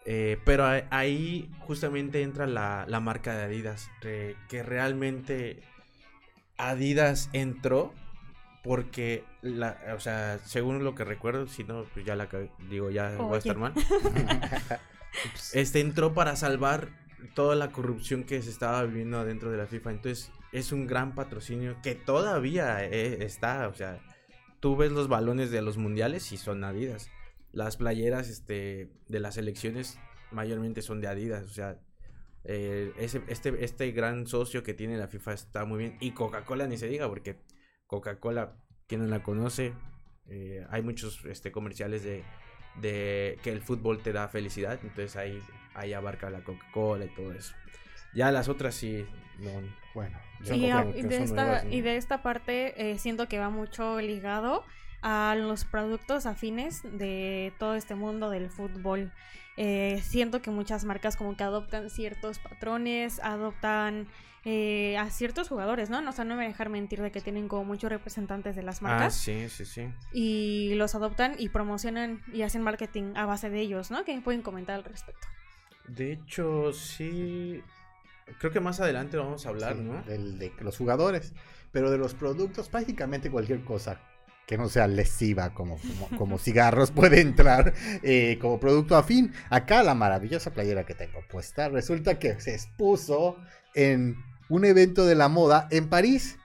Eh, 0.05 0.37
pero 0.45 0.65
ahí 0.89 1.49
justamente 1.59 2.21
entra 2.21 2.47
la, 2.47 2.85
la 2.87 2.99
marca 3.01 3.35
de 3.37 3.43
Adidas, 3.43 3.89
re- 4.01 4.35
que 4.49 4.63
realmente 4.63 5.61
Adidas 6.57 7.29
entró 7.33 7.93
porque, 8.63 9.23
la, 9.41 9.77
o 9.95 9.99
sea, 9.99 10.39
según 10.45 10.83
lo 10.83 10.95
que 10.95 11.03
recuerdo, 11.05 11.47
si 11.47 11.63
no, 11.63 11.83
pues 11.93 12.05
ya 12.05 12.15
la 12.15 12.27
digo, 12.69 12.89
ya 12.89 13.15
voy 13.17 13.35
a 13.35 13.39
estar 13.39 13.57
mal. 13.57 13.73
Este 15.53 15.79
entró 15.79 16.13
para 16.13 16.35
salvar 16.35 16.89
toda 17.33 17.55
la 17.55 17.71
corrupción 17.71 18.23
que 18.23 18.41
se 18.41 18.49
estaba 18.49 18.83
viviendo 18.83 19.23
dentro 19.25 19.51
de 19.51 19.57
la 19.57 19.67
FIFA. 19.67 19.91
Entonces, 19.91 20.31
es 20.51 20.71
un 20.71 20.87
gran 20.87 21.15
patrocinio 21.15 21.77
que 21.81 21.95
todavía 21.95 22.83
eh, 22.83 23.23
está. 23.23 23.67
O 23.67 23.73
sea, 23.73 23.99
tú 24.59 24.75
ves 24.75 24.91
los 24.91 25.07
balones 25.07 25.51
de 25.51 25.61
los 25.61 25.77
mundiales 25.77 26.31
y 26.31 26.37
son 26.37 26.63
Adidas. 26.63 27.09
Las 27.51 27.77
playeras 27.77 28.29
este, 28.29 28.89
de 29.07 29.19
las 29.19 29.35
selecciones 29.35 29.99
mayormente 30.31 30.81
son 30.81 31.01
de 31.01 31.07
Adidas. 31.07 31.45
O 31.45 31.49
sea, 31.49 31.79
eh, 32.43 32.93
ese, 32.97 33.21
este, 33.27 33.63
este 33.63 33.91
gran 33.91 34.27
socio 34.27 34.63
que 34.63 34.73
tiene 34.73 34.97
la 34.97 35.07
FIFA 35.07 35.33
está 35.33 35.65
muy 35.65 35.79
bien. 35.79 35.97
Y 35.99 36.11
Coca-Cola 36.11 36.67
ni 36.67 36.77
se 36.77 36.87
diga, 36.87 37.07
porque 37.09 37.37
Coca-Cola, 37.87 38.55
quien 38.87 39.01
no 39.01 39.07
la 39.07 39.23
conoce, 39.23 39.73
eh, 40.29 40.65
hay 40.69 40.81
muchos 40.81 41.23
este, 41.25 41.51
comerciales 41.51 42.03
de, 42.03 42.23
de 42.81 43.37
que 43.43 43.51
el 43.51 43.61
fútbol 43.61 44.01
te 44.01 44.13
da 44.13 44.27
felicidad. 44.27 44.79
Entonces 44.81 45.15
ahí, 45.15 45.41
ahí 45.77 45.93
abarca 45.93 46.29
la 46.29 46.43
Coca-Cola 46.43 47.05
y 47.05 47.09
todo 47.15 47.31
eso. 47.33 47.53
Ya 48.13 48.31
las 48.31 48.49
otras 48.49 48.75
sí, 48.75 49.05
no. 49.39 49.51
Bueno, 49.93 50.17
Y, 50.43 50.69
a- 50.69 50.85
y 50.95 51.01
de 51.03 51.23
esta, 51.23 51.43
nuevas, 51.43 51.63
¿no? 51.65 51.71
y 51.71 51.81
de 51.81 51.97
esta 51.97 52.21
parte 52.21 52.91
eh, 52.91 52.97
siento 52.99 53.27
que 53.27 53.39
va 53.39 53.49
mucho 53.49 53.99
ligado 53.99 54.63
a 55.01 55.35
los 55.37 55.65
productos 55.65 56.25
afines 56.25 56.81
de 56.83 57.53
todo 57.59 57.75
este 57.75 57.95
mundo 57.95 58.29
del 58.29 58.49
fútbol. 58.49 59.11
Eh, 59.57 59.99
siento 60.03 60.41
que 60.41 60.51
muchas 60.51 60.85
marcas 60.85 61.15
como 61.15 61.35
que 61.35 61.43
adoptan 61.43 61.89
ciertos 61.89 62.37
patrones, 62.39 63.19
adoptan 63.23 64.07
eh, 64.45 64.95
a 64.97 65.09
ciertos 65.09 65.49
jugadores, 65.49 65.89
¿no? 65.89 66.07
O 66.07 66.11
sea, 66.11 66.23
no 66.25 66.35
me 66.35 66.41
voy 66.41 66.45
a 66.45 66.49
dejar 66.49 66.69
mentir 66.69 67.01
de 67.01 67.11
que 67.11 67.21
tienen 67.21 67.47
como 67.47 67.65
muchos 67.65 67.89
representantes 67.91 68.55
de 68.55 68.61
las 68.63 68.79
Ah, 68.79 68.83
marcas 68.83 69.15
sí, 69.15 69.49
sí, 69.49 69.65
sí. 69.65 69.89
y 70.13 70.73
los 70.75 70.93
adoptan 70.95 71.35
y 71.39 71.49
promocionan 71.49 72.21
y 72.31 72.43
hacen 72.43 72.61
marketing 72.61 73.13
a 73.15 73.25
base 73.25 73.49
de 73.49 73.59
ellos, 73.61 73.89
¿no? 73.91 74.03
¿Qué 74.05 74.19
pueden 74.21 74.41
comentar 74.43 74.75
al 74.75 74.83
respecto? 74.83 75.27
De 75.87 76.11
hecho, 76.13 76.73
sí. 76.73 77.61
Creo 78.39 78.51
que 78.51 78.59
más 78.59 78.79
adelante 78.81 79.15
vamos 79.17 79.45
a 79.45 79.49
hablar, 79.49 79.75
sí, 79.75 79.81
¿no? 79.81 80.01
del- 80.03 80.37
de 80.37 80.51
los 80.59 80.77
jugadores, 80.77 81.33
pero 81.71 81.89
de 81.89 81.97
los 81.97 82.13
productos, 82.13 82.67
prácticamente 82.67 83.31
cualquier 83.31 83.63
cosa 83.63 84.01
que 84.45 84.57
no 84.57 84.67
sea 84.69 84.87
lesiva 84.87 85.53
como, 85.53 85.77
como, 85.77 86.17
como 86.17 86.37
cigarros 86.37 86.91
puede 86.91 87.21
entrar 87.21 87.73
eh, 88.03 88.37
como 88.41 88.59
producto 88.59 88.95
afín. 88.97 89.33
Acá 89.49 89.81
la 89.83 89.93
maravillosa 89.95 90.51
playera 90.51 90.85
que 90.85 90.93
tengo 90.93 91.19
puesta 91.29 91.69
resulta 91.69 92.19
que 92.19 92.39
se 92.41 92.53
expuso 92.53 93.37
en 93.75 94.15
un 94.49 94.65
evento 94.65 95.05
de 95.05 95.15
la 95.15 95.27
moda 95.29 95.67
en 95.71 95.89
París. 95.89 96.37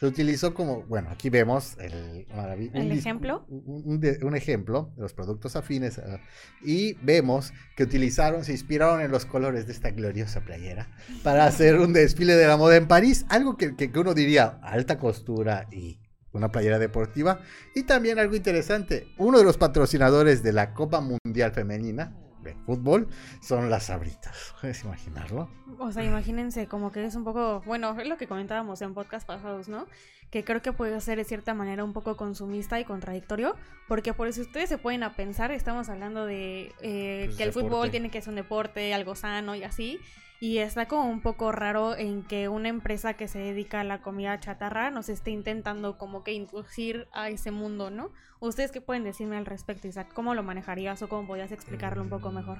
Se 0.00 0.06
utilizó 0.06 0.54
como, 0.54 0.82
bueno, 0.82 1.10
aquí 1.10 1.28
vemos 1.28 1.76
el, 1.80 2.26
maravi- 2.28 2.70
¿El 2.72 2.90
dis- 2.92 2.98
ejemplo? 2.98 3.44
Un, 3.48 3.82
un 3.84 4.00
de- 4.00 4.18
un 4.22 4.36
ejemplo 4.36 4.92
de 4.96 5.02
los 5.02 5.12
productos 5.12 5.56
afines. 5.56 5.98
ah, 5.98 6.20
y 6.62 6.94
vemos 7.04 7.52
que 7.76 7.82
utilizaron, 7.82 8.44
se 8.44 8.52
inspiraron 8.52 9.00
en 9.00 9.10
los 9.10 9.26
colores 9.26 9.66
de 9.66 9.72
esta 9.72 9.90
gloriosa 9.90 10.40
playera 10.42 10.88
para 11.24 11.46
hacer 11.46 11.78
un 11.80 11.92
desfile 11.92 12.34
de 12.36 12.46
la 12.46 12.56
moda 12.56 12.76
en 12.76 12.86
París. 12.86 13.26
Algo 13.28 13.56
que, 13.56 13.74
que- 13.74 13.90
que 13.90 13.98
uno 13.98 14.14
diría 14.14 14.58
alta 14.62 14.98
costura 14.98 15.66
y 15.72 15.98
una 16.32 16.52
playera 16.52 16.78
deportiva. 16.78 17.40
Y 17.74 17.82
también 17.84 18.18
algo 18.20 18.36
interesante, 18.36 19.08
uno 19.18 19.38
de 19.38 19.44
los 19.44 19.56
patrocinadores 19.58 20.42
de 20.44 20.52
la 20.52 20.74
Copa 20.74 21.00
Mundial 21.00 21.52
Femenina, 21.52 22.14
de 22.48 22.54
fútbol 22.66 23.08
son 23.40 23.70
las 23.70 23.84
sabritas. 23.84 24.54
¿Puedes 24.60 24.82
imaginarlo? 24.84 25.48
O 25.78 25.92
sea, 25.92 26.04
imagínense 26.04 26.66
como 26.66 26.90
que 26.92 27.04
es 27.04 27.14
un 27.14 27.24
poco, 27.24 27.62
bueno, 27.66 27.98
es 28.00 28.08
lo 28.08 28.16
que 28.16 28.26
comentábamos 28.26 28.82
en 28.82 28.94
podcast 28.94 29.26
pasados, 29.26 29.68
¿no? 29.68 29.86
Que 30.30 30.44
creo 30.44 30.60
que 30.60 30.72
puede 30.72 31.00
ser 31.00 31.16
de 31.18 31.24
cierta 31.24 31.54
manera 31.54 31.84
un 31.84 31.92
poco 31.92 32.16
consumista 32.16 32.78
y 32.80 32.84
contradictorio, 32.84 33.54
porque 33.86 34.12
por 34.12 34.30
si 34.32 34.42
ustedes 34.42 34.68
se 34.68 34.76
pueden 34.76 35.02
a 35.02 35.14
pensar, 35.14 35.50
estamos 35.52 35.88
hablando 35.88 36.26
de 36.26 36.72
eh, 36.82 37.22
Pues, 37.26 37.36
que 37.36 37.42
el 37.44 37.48
deporte. 37.50 37.68
fútbol 37.68 37.90
tiene 37.90 38.10
que 38.10 38.20
ser 38.20 38.30
un 38.30 38.36
deporte, 38.36 38.92
algo 38.92 39.14
sano 39.14 39.54
y 39.54 39.62
así. 39.64 39.98
Y 40.40 40.58
está 40.58 40.86
como 40.86 41.10
un 41.10 41.20
poco 41.20 41.50
raro 41.50 41.96
en 41.96 42.22
que 42.22 42.48
una 42.48 42.68
empresa 42.68 43.14
que 43.14 43.26
se 43.26 43.40
dedica 43.40 43.80
a 43.80 43.84
la 43.84 44.00
comida 44.02 44.38
chatarra 44.38 44.90
nos 44.90 45.08
esté 45.08 45.32
intentando 45.32 45.98
como 45.98 46.22
que 46.22 46.32
inducir 46.32 47.08
a 47.12 47.28
ese 47.28 47.50
mundo, 47.50 47.90
¿no? 47.90 48.12
¿Ustedes 48.38 48.70
qué 48.70 48.80
pueden 48.80 49.02
decirme 49.02 49.36
al 49.36 49.46
respecto, 49.46 49.88
Isaac? 49.88 50.08
¿Cómo 50.14 50.34
lo 50.34 50.44
manejarías 50.44 51.02
o 51.02 51.08
cómo 51.08 51.26
podrías 51.26 51.50
explicarlo 51.50 52.02
un 52.02 52.08
poco 52.08 52.30
mejor? 52.30 52.58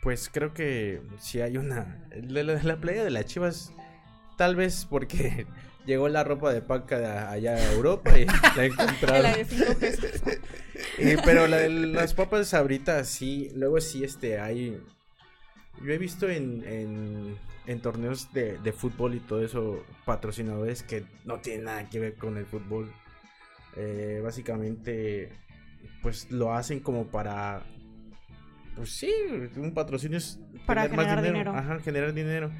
Pues 0.00 0.30
creo 0.32 0.54
que 0.54 1.02
si 1.18 1.40
hay 1.40 1.56
una. 1.56 2.06
La, 2.22 2.44
la, 2.44 2.62
la 2.62 2.76
playa 2.76 3.02
de 3.02 3.10
las 3.10 3.24
chivas, 3.24 3.72
tal 4.36 4.54
vez 4.54 4.86
porque 4.88 5.44
llegó 5.86 6.08
la 6.08 6.22
ropa 6.22 6.52
de 6.52 6.62
paca 6.62 6.98
de 7.00 7.06
allá 7.08 7.56
a 7.56 7.72
Europa 7.72 8.16
y 8.16 8.26
la 8.56 8.64
encontraron. 8.64 9.22
La 9.24 9.36
de 9.36 9.44
cinco 9.44 9.74
pesos. 9.74 10.22
Y- 10.98 11.16
pero 11.24 11.48
la 11.48 11.56
de 11.56 11.68
las 11.70 12.14
papas 12.14 12.46
sabritas, 12.46 13.08
sí. 13.08 13.50
Luego 13.56 13.80
sí, 13.80 14.04
este, 14.04 14.38
hay. 14.38 14.80
Yo 15.84 15.92
he 15.92 15.98
visto 15.98 16.28
en, 16.28 16.62
en, 16.66 17.36
en 17.66 17.80
torneos 17.80 18.32
de, 18.32 18.58
de 18.58 18.72
fútbol 18.72 19.14
y 19.14 19.20
todo 19.20 19.44
eso, 19.44 19.84
patrocinadores 20.04 20.82
que 20.82 21.04
no 21.24 21.38
tienen 21.40 21.64
nada 21.64 21.88
que 21.88 22.00
ver 22.00 22.14
con 22.16 22.36
el 22.36 22.46
fútbol. 22.46 22.92
Eh, 23.76 24.20
básicamente, 24.22 25.30
pues 26.02 26.30
lo 26.30 26.52
hacen 26.52 26.80
como 26.80 27.06
para. 27.06 27.64
Pues 28.74 28.90
sí, 28.90 29.12
un 29.56 29.74
patrocinio 29.74 30.18
es 30.18 30.40
Para 30.66 30.82
tener 30.82 30.96
más 30.96 31.06
generar 31.06 31.24
dinero. 31.24 31.52
Ajá, 31.52 31.78
generar 31.80 32.12
dinero. 32.12 32.50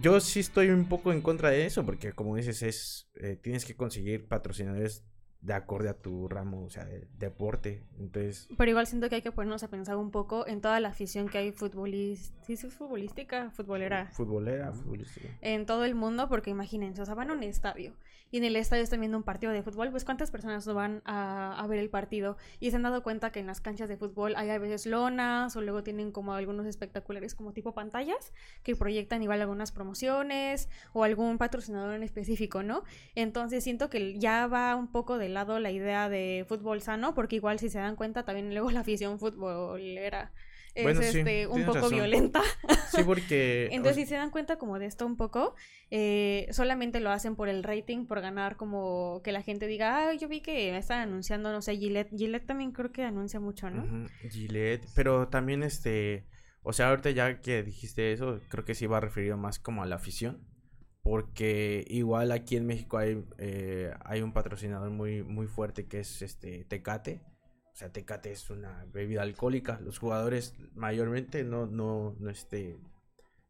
Yo 0.00 0.18
sí 0.20 0.40
estoy 0.40 0.70
un 0.70 0.88
poco 0.88 1.12
en 1.12 1.20
contra 1.20 1.50
de 1.50 1.66
eso, 1.66 1.84
porque 1.84 2.12
como 2.12 2.36
dices, 2.36 2.62
es 2.62 3.08
eh, 3.20 3.36
tienes 3.40 3.64
que 3.64 3.76
conseguir 3.76 4.26
patrocinadores 4.26 5.04
de 5.44 5.52
acorde 5.52 5.90
a 5.90 5.94
tu 5.94 6.26
ramo, 6.26 6.64
o 6.64 6.70
sea, 6.70 6.84
de 6.86 7.06
deporte. 7.18 7.82
Entonces, 7.98 8.48
Pero 8.56 8.70
igual 8.70 8.86
siento 8.86 9.08
que 9.08 9.16
hay 9.16 9.22
que 9.22 9.30
ponernos 9.30 9.62
a 9.62 9.68
pensar 9.68 9.96
un 9.96 10.10
poco 10.10 10.46
en 10.46 10.62
toda 10.62 10.80
la 10.80 10.88
afición 10.88 11.28
que 11.28 11.38
hay 11.38 11.52
futbolística, 11.52 12.44
sí, 12.46 12.56
sí, 12.56 12.70
futbolística, 12.70 13.50
futbolera, 13.50 14.10
futbolera, 14.12 14.72
futbolística. 14.72 15.28
en 15.42 15.66
todo 15.66 15.84
el 15.84 15.94
mundo, 15.94 16.28
porque 16.28 16.50
imagínense, 16.50 17.02
o 17.02 17.04
sea, 17.04 17.14
van 17.14 17.30
a 17.30 17.34
un 17.34 17.42
estadio 17.42 17.92
y 18.34 18.38
en 18.38 18.42
el 18.42 18.56
estadio 18.56 18.82
están 18.82 18.98
viendo 18.98 19.16
un 19.16 19.22
partido 19.22 19.52
de 19.52 19.62
fútbol, 19.62 19.92
pues 19.92 20.04
cuántas 20.04 20.32
personas 20.32 20.66
van 20.66 21.02
a, 21.04 21.54
a 21.56 21.66
ver 21.68 21.78
el 21.78 21.88
partido 21.88 22.36
y 22.58 22.68
se 22.68 22.74
han 22.74 22.82
dado 22.82 23.04
cuenta 23.04 23.30
que 23.30 23.38
en 23.38 23.46
las 23.46 23.60
canchas 23.60 23.88
de 23.88 23.96
fútbol 23.96 24.34
hay 24.34 24.50
a 24.50 24.58
veces 24.58 24.86
lonas 24.86 25.54
o 25.54 25.60
luego 25.60 25.84
tienen 25.84 26.10
como 26.10 26.34
algunos 26.34 26.66
espectaculares 26.66 27.36
como 27.36 27.52
tipo 27.52 27.74
pantallas 27.74 28.32
que 28.64 28.74
proyectan 28.74 29.22
igual 29.22 29.40
algunas 29.40 29.70
promociones 29.70 30.68
o 30.92 31.04
algún 31.04 31.38
patrocinador 31.38 31.94
en 31.94 32.02
específico, 32.02 32.64
¿no? 32.64 32.82
Entonces 33.14 33.62
siento 33.62 33.88
que 33.88 34.18
ya 34.18 34.48
va 34.48 34.74
un 34.74 34.88
poco 34.88 35.16
de 35.16 35.28
lado 35.28 35.60
la 35.60 35.70
idea 35.70 36.08
de 36.08 36.44
fútbol 36.48 36.82
sano, 36.82 37.14
porque 37.14 37.36
igual 37.36 37.60
si 37.60 37.68
se 37.68 37.78
dan 37.78 37.94
cuenta 37.94 38.24
también 38.24 38.52
luego 38.52 38.72
la 38.72 38.80
afición 38.80 39.20
futbolera 39.20 40.32
es 40.74 40.82
Bueno, 40.84 41.02
sí, 41.02 41.18
este, 41.18 41.46
un 41.46 41.64
poco 41.64 41.78
razón. 41.78 41.94
violenta. 41.94 42.42
Sí, 42.94 43.02
porque... 43.04 43.68
Entonces, 43.72 44.04
si 44.04 44.06
se 44.06 44.16
dan 44.16 44.30
cuenta 44.30 44.56
como 44.56 44.78
de 44.78 44.86
esto 44.86 45.06
un 45.06 45.16
poco, 45.16 45.54
eh, 45.90 46.48
solamente 46.50 47.00
lo 47.00 47.10
hacen 47.10 47.36
por 47.36 47.48
el 47.48 47.62
rating, 47.62 48.06
por 48.06 48.20
ganar 48.20 48.56
como 48.56 49.20
que 49.22 49.32
la 49.32 49.42
gente 49.42 49.66
diga, 49.66 50.08
ah, 50.08 50.14
yo 50.14 50.28
vi 50.28 50.40
que 50.40 50.76
están 50.76 51.00
anunciando, 51.00 51.52
no 51.52 51.62
sé, 51.62 51.76
Gillette. 51.76 52.10
Gillette 52.16 52.46
también 52.46 52.72
creo 52.72 52.92
que 52.92 53.04
anuncia 53.04 53.40
mucho, 53.40 53.70
¿no? 53.70 54.08
Gillette, 54.30 54.86
pero 54.94 55.28
también 55.28 55.62
este... 55.62 56.26
O 56.62 56.72
sea, 56.72 56.88
ahorita 56.88 57.10
ya 57.10 57.40
que 57.40 57.62
dijiste 57.62 58.12
eso, 58.12 58.40
creo 58.48 58.64
que 58.64 58.74
sí 58.74 58.86
va 58.86 58.98
referido 58.98 59.36
más 59.36 59.58
como 59.58 59.82
a 59.82 59.86
la 59.86 59.96
afición. 59.96 60.46
Porque 61.04 61.84
igual 61.88 62.32
aquí 62.32 62.56
en 62.56 62.64
México 62.64 62.96
hay, 62.96 63.22
eh, 63.36 63.92
hay 64.06 64.22
un 64.22 64.32
patrocinador 64.32 64.90
muy, 64.90 65.22
muy 65.22 65.46
fuerte 65.46 65.86
que 65.86 66.00
es 66.00 66.22
este 66.22 66.64
Tecate. 66.64 67.20
O 67.74 67.76
sea, 67.76 67.90
Tecate 67.92 68.30
es 68.30 68.48
una 68.50 68.86
bebida 68.92 69.22
alcohólica. 69.22 69.80
Los 69.80 69.98
jugadores 69.98 70.54
mayormente 70.76 71.42
no, 71.42 71.66
no, 71.66 72.14
no 72.20 72.30
este, 72.30 72.78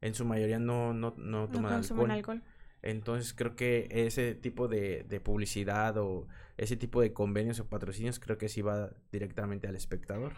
en 0.00 0.14
su 0.14 0.24
mayoría 0.24 0.58
no, 0.58 0.94
no, 0.94 1.14
no 1.18 1.42
No 1.42 1.48
toman 1.48 1.72
consumen 1.74 2.10
alcohol. 2.10 2.38
alcohol. 2.38 2.50
Entonces 2.82 3.34
creo 3.34 3.54
que 3.54 3.86
ese 3.90 4.34
tipo 4.34 4.66
de, 4.68 5.04
de 5.08 5.20
publicidad 5.20 5.96
o 5.98 6.26
ese 6.56 6.76
tipo 6.76 7.00
de 7.02 7.12
convenios 7.12 7.60
o 7.60 7.66
patrocinios 7.68 8.18
creo 8.18 8.36
que 8.38 8.48
sí 8.48 8.62
va 8.62 8.90
directamente 9.12 9.68
al 9.68 9.76
espectador. 9.76 10.32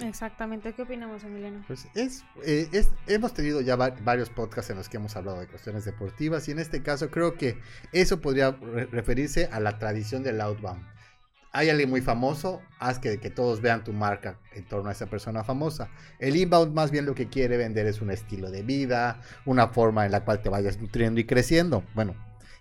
Exactamente. 0.00 0.72
¿Qué 0.74 0.82
opinamos, 0.82 1.24
Emiliano? 1.24 1.64
Pues 1.66 1.86
es, 1.94 2.24
eh, 2.44 2.68
es- 2.72 2.90
hemos 3.08 3.34
tenido 3.34 3.60
ya 3.60 3.74
va- 3.74 3.90
varios 4.02 4.30
podcasts 4.30 4.70
en 4.70 4.76
los 4.76 4.88
que 4.88 4.96
hemos 4.96 5.16
hablado 5.16 5.40
de 5.40 5.48
cuestiones 5.48 5.84
deportivas 5.84 6.48
y 6.48 6.52
en 6.52 6.60
este 6.60 6.82
caso 6.84 7.10
creo 7.10 7.34
que 7.34 7.58
eso 7.92 8.20
podría 8.20 8.52
re- 8.52 8.86
referirse 8.86 9.46
a 9.52 9.58
la 9.58 9.78
tradición 9.78 10.22
del 10.22 10.40
outbound. 10.40 10.84
Hay 11.52 11.70
alguien 11.70 11.88
muy 11.88 12.02
famoso, 12.02 12.60
haz 12.78 12.98
que, 12.98 13.18
que 13.18 13.30
todos 13.30 13.60
vean 13.60 13.82
tu 13.82 13.92
marca 13.92 14.38
en 14.54 14.64
torno 14.64 14.90
a 14.90 14.92
esa 14.92 15.06
persona 15.06 15.44
famosa. 15.44 15.88
El 16.18 16.36
inbound 16.36 16.74
más 16.74 16.90
bien 16.90 17.06
lo 17.06 17.14
que 17.14 17.28
quiere 17.28 17.56
vender 17.56 17.86
es 17.86 18.02
un 18.02 18.10
estilo 18.10 18.50
de 18.50 18.62
vida, 18.62 19.20
una 19.46 19.68
forma 19.68 20.04
en 20.04 20.12
la 20.12 20.24
cual 20.24 20.42
te 20.42 20.50
vayas 20.50 20.78
nutriendo 20.78 21.20
y 21.20 21.24
creciendo. 21.24 21.84
Bueno, 21.94 22.14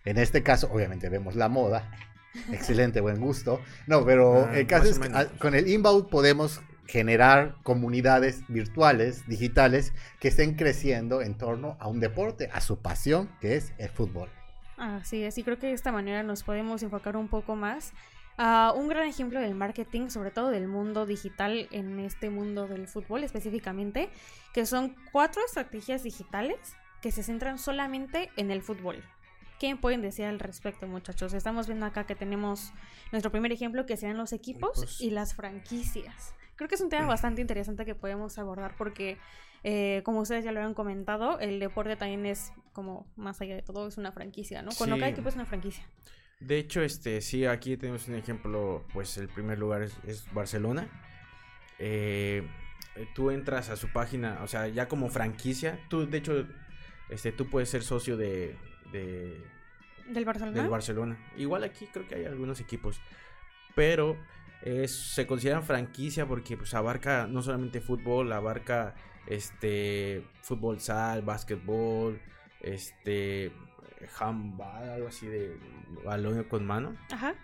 en 0.06 0.18
este 0.18 0.42
caso 0.42 0.70
obviamente 0.72 1.10
vemos 1.10 1.36
la 1.36 1.50
moda. 1.50 1.92
Excelente, 2.52 3.02
buen 3.02 3.20
gusto. 3.20 3.62
No, 3.88 4.06
pero 4.06 4.46
Ah, 4.46 4.58
el 4.58 4.68
caso 4.68 4.90
es 4.90 5.00
que 5.00 5.10
ah, 5.14 5.28
con 5.40 5.54
el 5.54 5.68
inbound 5.68 6.08
podemos 6.10 6.62
generar 6.86 7.56
comunidades 7.64 8.44
virtuales, 8.48 9.28
digitales, 9.28 9.94
que 10.22 10.30
estén 10.30 10.56
creciendo 10.56 11.22
en 11.22 11.38
torno 11.38 11.76
a 11.80 11.90
un 11.90 12.00
deporte, 12.00 12.50
a 12.54 12.62
su 12.62 12.80
pasión, 12.80 13.30
que 13.42 13.58
es 13.58 13.74
el 13.78 13.90
fútbol. 13.90 14.30
Así 14.78 15.24
es, 15.24 15.38
y 15.38 15.44
creo 15.44 15.58
que 15.60 15.68
de 15.68 15.74
esta 15.74 15.92
manera 15.92 16.24
nos 16.24 16.44
podemos 16.44 16.84
enfocar 16.84 17.18
un 17.18 17.28
poco 17.28 17.56
más 17.56 17.92
a 18.38 18.72
un 18.76 18.88
gran 18.88 19.08
ejemplo 19.08 19.40
del 19.40 19.56
marketing, 19.56 20.10
sobre 20.10 20.32
todo 20.32 20.50
del 20.50 20.68
mundo 20.68 21.06
digital 21.06 21.68
en 21.72 22.00
este 22.00 22.30
mundo 22.30 22.68
del 22.68 22.88
fútbol 22.88 23.24
específicamente, 23.24 24.10
que 24.54 24.66
son 24.66 24.96
cuatro 25.12 25.42
estrategias 25.46 26.04
digitales 26.04 26.58
que 27.02 27.12
se 27.12 27.24
centran 27.24 27.58
solamente 27.58 28.30
en 28.38 28.52
el 28.52 28.62
fútbol. 28.62 29.04
¿Qué 29.60 29.76
pueden 29.76 30.02
decir 30.04 30.26
al 30.26 30.40
respecto, 30.40 30.86
muchachos? 30.86 31.34
Estamos 31.34 31.66
viendo 31.66 31.86
acá 31.88 32.06
que 32.06 32.16
tenemos 32.16 32.74
nuestro 33.12 33.32
primer 33.32 33.52
ejemplo, 33.52 33.88
que 33.88 33.98
serían 33.98 34.18
los 34.18 34.32
equipos 34.34 35.02
y 35.02 35.10
las 35.10 35.34
franquicias. 35.34 36.36
Creo 36.56 36.68
que 36.68 36.76
es 36.76 36.82
un 36.82 36.90
tema 36.90 37.08
bastante 37.08 37.42
interesante 37.42 37.86
que 37.86 37.96
podemos 37.96 38.38
abordar 38.38 38.76
porque, 38.78 39.18
eh, 39.64 40.02
como 40.06 40.20
ustedes 40.20 40.44
ya 40.46 40.52
lo 40.52 40.62
han 40.62 40.76
comentado, 40.76 41.40
el 41.40 41.60
deporte 41.60 41.96
también 41.96 42.28
es 42.28 42.52
como, 42.74 43.08
más 43.16 43.42
allá 43.42 43.56
de 43.56 43.64
todo, 43.64 43.88
es 43.88 43.98
una 43.98 44.12
franquicia, 44.12 44.62
¿no? 44.62 44.70
Cuando 44.78 44.96
Sí. 44.96 45.00
cada 45.02 45.12
equipo 45.12 45.30
es 45.30 45.36
una 45.36 45.46
franquicia. 45.46 45.88
De 46.40 46.58
hecho, 46.60 46.82
este, 46.82 47.22
sí, 47.22 47.46
aquí 47.46 47.78
tenemos 47.78 48.08
un 48.08 48.16
ejemplo, 48.16 48.86
pues 48.94 49.18
el 49.18 49.28
primer 49.28 49.58
lugar 49.58 49.82
es, 49.82 49.98
es 50.06 50.32
Barcelona. 50.34 50.88
Eh, 51.80 52.48
tú 53.16 53.32
entras 53.32 53.70
a 53.70 53.76
su 53.76 53.92
página, 53.92 54.40
o 54.44 54.48
sea, 54.48 54.68
ya 54.68 54.88
como 54.88 55.10
franquicia, 55.10 55.80
tú, 55.90 56.08
de 56.08 56.18
hecho, 56.18 56.46
este, 57.10 57.32
tú 57.32 57.50
puedes 57.50 57.70
ser 57.70 57.84
socio 57.84 58.18
de, 58.18 58.56
de, 58.92 59.42
¿Del 60.08 60.26
Barcelona? 60.26 60.62
del 60.62 60.70
Barcelona. 60.70 61.18
Igual 61.38 61.64
aquí 61.64 61.88
creo 61.88 62.08
que 62.08 62.16
hay 62.16 62.26
algunos 62.26 62.60
equipos, 62.60 63.00
pero 63.76 64.18
es, 64.62 64.92
se 64.92 65.28
consideran 65.28 65.64
franquicia 65.64 66.26
porque 66.26 66.58
pues 66.58 66.74
abarca 66.74 67.28
no 67.28 67.42
solamente 67.42 67.82
fútbol, 67.82 68.32
abarca 68.32 68.96
este 69.28 70.24
fútbol 70.42 70.80
sal, 70.80 71.22
básquetbol, 71.22 72.20
este 72.62 73.52
handball, 74.20 74.90
algo 74.90 75.08
así 75.08 75.28
de 75.28 75.58
balón 76.06 76.44
con 76.46 76.66
mano. 76.66 76.96
Ajá. 77.12 77.36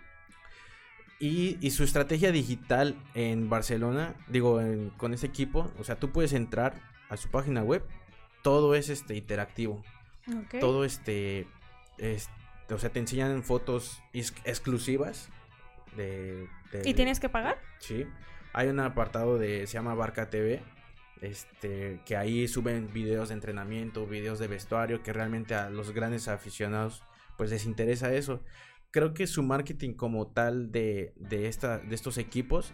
Y, 1.20 1.58
y 1.60 1.70
su 1.70 1.84
estrategia 1.84 2.32
digital 2.32 2.96
en 3.14 3.48
Barcelona, 3.48 4.14
digo, 4.28 4.60
en- 4.60 4.90
con 4.90 5.14
ese 5.14 5.26
equipo, 5.26 5.70
o 5.78 5.84
sea, 5.84 5.96
tú 5.96 6.10
puedes 6.10 6.32
entrar 6.32 6.74
a 7.08 7.16
su 7.16 7.30
página 7.30 7.62
web, 7.62 7.84
todo 8.42 8.74
es 8.74 8.88
este 8.88 9.14
interactivo 9.16 9.82
todo 10.60 10.84
este, 10.84 11.46
es- 11.98 12.28
o 12.70 12.78
sea, 12.78 12.90
te 12.90 12.98
enseñan 12.98 13.42
fotos 13.42 14.02
ex- 14.12 14.34
exclusivas 14.44 15.28
de, 15.96 16.48
de- 16.72 16.82
¿Y 16.88 16.94
tienes 16.94 17.20
que 17.20 17.28
pagar? 17.28 17.58
Sí, 17.78 18.06
hay 18.52 18.68
un 18.68 18.80
apartado 18.80 19.38
de, 19.38 19.66
se 19.66 19.74
llama 19.74 19.94
Barca 19.94 20.30
TV, 20.30 20.62
este, 21.20 22.00
que 22.04 22.16
ahí 22.16 22.46
suben 22.48 22.92
videos 22.92 23.28
de 23.28 23.34
entrenamiento, 23.34 24.06
videos 24.06 24.38
de 24.38 24.48
vestuario, 24.48 25.02
que 25.02 25.12
realmente 25.12 25.54
a 25.54 25.70
los 25.70 25.92
grandes 25.92 26.28
aficionados, 26.28 27.02
pues 27.36 27.50
les 27.50 27.66
interesa 27.66 28.12
eso. 28.12 28.42
Creo 28.90 29.14
que 29.14 29.26
su 29.26 29.42
marketing 29.42 29.94
como 29.94 30.28
tal 30.28 30.70
de, 30.70 31.12
de, 31.16 31.48
esta, 31.48 31.78
de 31.78 31.94
estos 31.94 32.18
equipos, 32.18 32.72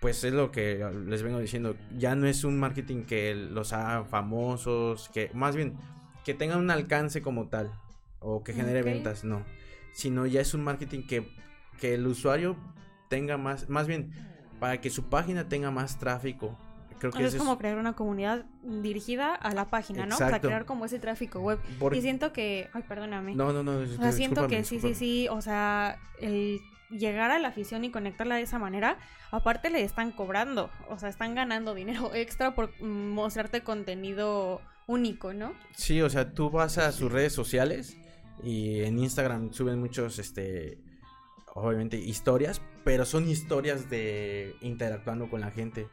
pues 0.00 0.22
es 0.24 0.32
lo 0.32 0.50
que 0.52 0.84
les 1.06 1.22
vengo 1.22 1.38
diciendo, 1.38 1.76
ya 1.96 2.14
no 2.14 2.26
es 2.26 2.44
un 2.44 2.58
marketing 2.58 3.04
que 3.04 3.34
los 3.34 3.72
haga 3.72 4.04
famosos, 4.04 5.08
que 5.08 5.30
más 5.34 5.56
bien 5.56 5.76
que 6.24 6.34
tengan 6.34 6.58
un 6.58 6.70
alcance 6.70 7.22
como 7.22 7.48
tal, 7.48 7.72
o 8.20 8.44
que 8.44 8.52
genere 8.52 8.82
ventas, 8.82 9.24
no, 9.24 9.44
sino 9.92 10.26
ya 10.26 10.40
es 10.40 10.54
un 10.54 10.62
marketing 10.62 11.06
que, 11.06 11.26
que 11.80 11.94
el 11.94 12.06
usuario 12.06 12.56
tenga 13.08 13.36
más, 13.38 13.68
más 13.68 13.86
bien, 13.86 14.12
para 14.60 14.80
que 14.80 14.90
su 14.90 15.08
página 15.08 15.48
tenga 15.48 15.70
más 15.70 15.98
tráfico, 15.98 16.58
creo 16.98 17.12
que 17.12 17.18
es 17.22 17.28
ese 17.28 17.36
es- 17.38 17.42
como 17.42 17.58
crear 17.58 17.78
una 17.78 17.94
comunidad 17.94 18.44
dirigida 18.62 19.34
a 19.34 19.52
la 19.54 19.66
página, 19.70 20.06
¿no? 20.06 20.16
Para 20.18 20.40
crear 20.40 20.64
como 20.64 20.84
ese 20.84 20.98
tráfico 20.98 21.40
web. 21.40 21.58
por- 21.78 21.94
Y 21.94 22.00
siento 22.02 22.32
que, 22.32 22.68
ay, 22.72 22.82
perdóname. 22.88 23.34
No, 23.34 23.52
no, 23.52 23.62
no. 23.62 23.78
O 23.78 23.86
sea, 23.86 24.12
siento 24.12 24.46
que 24.48 24.64
sí, 24.64 24.80
sí, 24.80 24.94
sí, 24.94 25.28
o 25.30 25.40
sea, 25.40 25.98
el 26.20 26.60
llegar 26.90 27.30
a 27.30 27.38
la 27.38 27.48
afición 27.48 27.84
y 27.84 27.90
conectarla 27.90 28.36
de 28.36 28.42
esa 28.42 28.58
manera, 28.58 28.96
aparte 29.30 29.68
le 29.68 29.82
están 29.84 30.10
cobrando, 30.10 30.70
o 30.88 30.98
sea, 30.98 31.08
están 31.10 31.34
ganando 31.34 31.74
dinero 31.74 32.10
extra 32.14 32.54
por 32.54 32.80
mostrarte 32.82 33.62
contenido 33.62 34.62
único, 34.86 35.34
¿no? 35.34 35.52
Sí, 35.76 36.00
o 36.00 36.08
sea, 36.08 36.32
tú 36.32 36.48
vas 36.50 36.78
a 36.78 36.90
sus 36.92 37.12
redes 37.12 37.34
sociales 37.34 37.98
y 38.42 38.80
en 38.84 38.98
Instagram 38.98 39.52
suben 39.52 39.78
muchos, 39.80 40.18
este, 40.18 40.78
obviamente 41.54 41.98
historias, 41.98 42.62
pero 42.84 43.04
son 43.04 43.28
historias 43.28 43.90
de 43.90 44.54
interactuando 44.62 45.28
con 45.28 45.40
la 45.42 45.50
gente. 45.50 45.88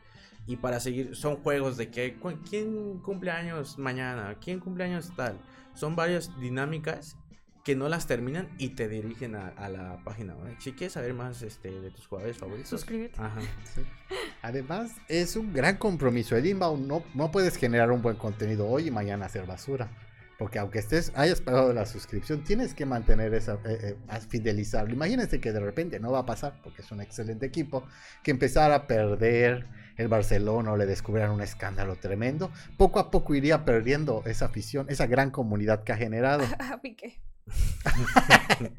Y 0.47 0.57
para 0.57 0.79
seguir, 0.79 1.15
son 1.15 1.37
juegos 1.37 1.77
de 1.77 1.89
que, 1.89 2.17
¿quién 2.49 2.99
cumple 2.99 3.31
años 3.31 3.77
mañana? 3.77 4.37
¿Quién 4.39 4.59
cumple 4.59 4.83
años 4.83 5.11
tal? 5.15 5.39
Son 5.73 5.95
varias 5.95 6.39
dinámicas 6.39 7.17
que 7.65 7.75
no 7.75 7.89
las 7.89 8.05
terminan 8.05 8.47
y 8.59 8.69
te 8.69 8.87
dirigen 8.87 9.35
a, 9.35 9.47
a 9.47 9.69
la 9.69 9.99
página. 10.03 10.35
¿no? 10.35 10.61
Si 10.61 10.73
quieres 10.73 10.93
saber 10.93 11.15
más 11.15 11.41
este, 11.41 11.71
de 11.71 11.89
tus 11.89 12.05
jugadores 12.05 12.37
favoritos. 12.37 12.69
Suscríbete. 12.69 13.19
Ajá. 13.19 13.41
Además, 14.43 14.91
es 15.07 15.35
un 15.35 15.51
gran 15.51 15.77
compromiso. 15.77 16.37
El 16.37 16.45
inbound 16.45 16.85
no, 16.85 17.03
no 17.15 17.31
puedes 17.31 17.57
generar 17.57 17.91
un 17.91 18.03
buen 18.03 18.17
contenido 18.17 18.67
hoy 18.67 18.89
y 18.89 18.91
mañana 18.91 19.25
hacer 19.25 19.47
basura. 19.47 19.89
Porque 20.37 20.59
aunque 20.59 20.79
estés, 20.79 21.11
hayas 21.15 21.41
pagado 21.41 21.73
la 21.73 21.87
suscripción, 21.87 22.43
tienes 22.43 22.75
que 22.75 22.85
mantener 22.85 23.33
esa, 23.33 23.55
eh, 23.65 23.97
eh, 24.09 24.19
fidelizarlo. 24.29 24.93
Imagínense 24.93 25.39
que 25.39 25.51
de 25.51 25.59
repente 25.59 25.99
no 25.99 26.11
va 26.11 26.19
a 26.19 26.25
pasar, 26.25 26.59
porque 26.61 26.83
es 26.83 26.91
un 26.91 27.01
excelente 27.01 27.45
equipo, 27.45 27.87
que 28.21 28.31
empezara 28.31 28.75
a 28.75 28.87
perder 28.87 29.65
el 29.97 30.07
Barcelona 30.07 30.71
o 30.71 30.77
le 30.77 30.85
descubrieran 30.85 31.31
un 31.31 31.41
escándalo 31.41 31.95
tremendo. 31.95 32.51
Poco 32.77 32.99
a 32.99 33.11
poco 33.11 33.35
iría 33.35 33.65
perdiendo 33.65 34.23
esa 34.25 34.45
afición, 34.45 34.87
esa 34.89 35.07
gran 35.07 35.31
comunidad 35.31 35.83
que 35.83 35.93
ha 35.93 35.97
generado. 35.97 36.43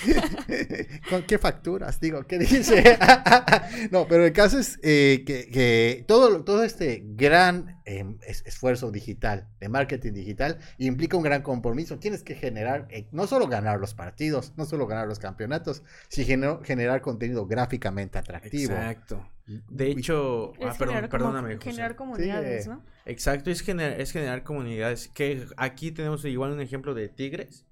¿Con 1.10 1.22
qué 1.24 1.38
facturas? 1.38 2.00
Digo, 2.00 2.22
¿qué 2.26 2.38
dice? 2.38 2.98
no, 3.90 4.06
pero 4.08 4.24
el 4.24 4.32
caso 4.32 4.58
es 4.58 4.78
eh, 4.82 5.24
que, 5.26 5.48
que 5.50 6.04
todo, 6.08 6.42
todo 6.42 6.64
este 6.64 7.02
gran 7.04 7.80
eh, 7.84 8.16
es- 8.26 8.42
esfuerzo 8.46 8.90
digital, 8.90 9.48
de 9.60 9.68
marketing 9.68 10.12
digital, 10.12 10.58
implica 10.78 11.16
un 11.18 11.22
gran 11.22 11.42
compromiso. 11.42 11.98
Tienes 11.98 12.22
que 12.22 12.34
generar, 12.34 12.86
eh, 12.90 13.08
no 13.12 13.26
solo 13.26 13.46
ganar 13.46 13.78
los 13.78 13.92
partidos, 13.94 14.54
no 14.56 14.64
solo 14.64 14.86
ganar 14.86 15.06
los 15.06 15.18
campeonatos, 15.18 15.82
sino 16.08 16.62
generar 16.62 17.02
contenido 17.02 17.46
gráficamente 17.46 18.16
atractivo. 18.18 18.72
Exacto. 18.72 19.28
De 19.68 19.90
hecho, 19.90 20.52
ah, 20.62 20.74
perdón, 20.78 20.78
generar, 20.78 21.10
como- 21.10 21.24
perdóname. 21.24 21.56
José. 21.56 21.70
generar 21.72 21.96
comunidades, 21.96 22.64
Sí. 22.64 22.70
¿no? 22.70 22.82
Exacto, 23.04 23.50
es, 23.50 23.66
gener- 23.66 23.96
es 24.00 24.12
generar 24.12 24.44
comunidades. 24.44 25.08
Que 25.08 25.44
aquí 25.58 25.90
tenemos 25.92 26.24
igual 26.24 26.52
un 26.52 26.60
ejemplo 26.60 26.94
de 26.94 27.08
Tigres. 27.08 27.66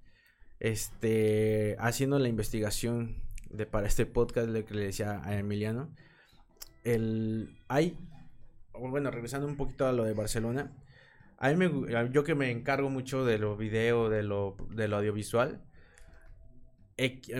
Este, 0.61 1.77
haciendo 1.79 2.19
la 2.19 2.29
investigación 2.29 3.23
de 3.51 3.67
para 3.67 3.87
este 3.87 4.07
podcast, 4.07 4.49
lo 4.49 4.65
que 4.65 4.75
le 4.75 4.85
decía 4.85 5.23
a 5.25 5.39
Emiliano. 5.39 5.91
El, 6.85 7.57
hay, 7.69 7.97
bueno, 8.73 9.11
regresando 9.11 9.47
un 9.47 9.57
poquito 9.57 9.87
a 9.87 9.93
lo 9.93 10.05
de 10.05 10.15
Barcelona. 10.15 10.73
A 11.39 11.53
mí 11.53 11.67
yo 12.11 12.25
que 12.25 12.35
me 12.35 12.51
encargo 12.51 12.91
mucho 12.91 13.25
de 13.25 13.39
lo 13.39 13.57
video, 13.57 14.09
de 14.09 14.23
lo, 14.23 14.57
de 14.71 14.89
lo 14.89 14.97
audiovisual. 14.97 15.63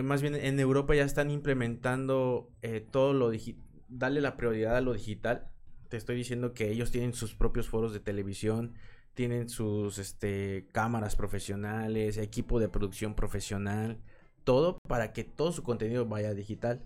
más 0.03 0.21
bien 0.21 0.35
en 0.35 0.59
Europa 0.59 0.95
ya 0.95 1.03
están 1.03 1.29
implementando 1.31 2.49
eh, 2.61 2.85
todo 2.91 3.13
lo 3.13 3.29
digital, 3.29 3.63
darle 3.89 4.21
la 4.21 4.37
prioridad 4.37 4.77
a 4.77 4.81
lo 4.81 4.93
digital 4.93 5.49
te 5.89 5.97
estoy 5.97 6.15
diciendo 6.15 6.53
que 6.53 6.69
ellos 6.69 6.91
tienen 6.91 7.13
sus 7.13 7.33
propios 7.33 7.67
foros 7.67 7.91
de 7.91 7.99
televisión, 7.99 8.75
tienen 9.13 9.49
sus 9.49 9.97
este, 9.97 10.67
cámaras 10.71 11.15
profesionales, 11.15 12.17
equipo 12.17 12.59
de 12.59 12.69
producción 12.69 13.15
profesional, 13.15 13.99
todo 14.43 14.77
para 14.87 15.11
que 15.13 15.23
todo 15.23 15.51
su 15.51 15.63
contenido 15.63 16.05
vaya 16.05 16.33
digital. 16.33 16.83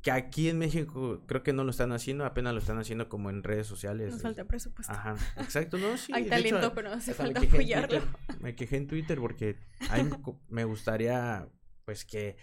Que 0.00 0.12
aquí 0.12 0.48
en 0.48 0.58
México 0.58 1.22
creo 1.26 1.42
que 1.42 1.52
no 1.52 1.64
lo 1.64 1.70
están 1.70 1.90
haciendo, 1.92 2.24
apenas 2.24 2.54
lo 2.54 2.60
están 2.60 2.78
haciendo 2.78 3.08
como 3.08 3.30
en 3.30 3.42
redes 3.42 3.66
sociales. 3.66 4.12
Nos 4.12 4.22
falta 4.22 4.44
presupuesto. 4.44 4.92
Ajá, 4.92 5.16
exacto, 5.38 5.76
no, 5.76 5.96
sí. 5.96 6.12
Hay 6.14 6.26
talento, 6.28 6.58
hecho, 6.58 6.72
pero 6.74 6.92
hace 6.92 7.10
me 7.10 7.14
falta 7.16 7.40
quejé 7.40 7.46
en 7.56 7.60
apoyarlo. 7.62 7.88
Twitter, 8.00 8.40
Me 8.40 8.54
quejé 8.54 8.76
en 8.76 8.86
Twitter 8.86 9.18
porque 9.18 9.56
a 9.90 9.96
mí 9.96 10.04
me 10.04 10.18
me 10.48 10.64
gustaría, 10.64 11.48
pues, 11.84 12.04
que 12.04 12.36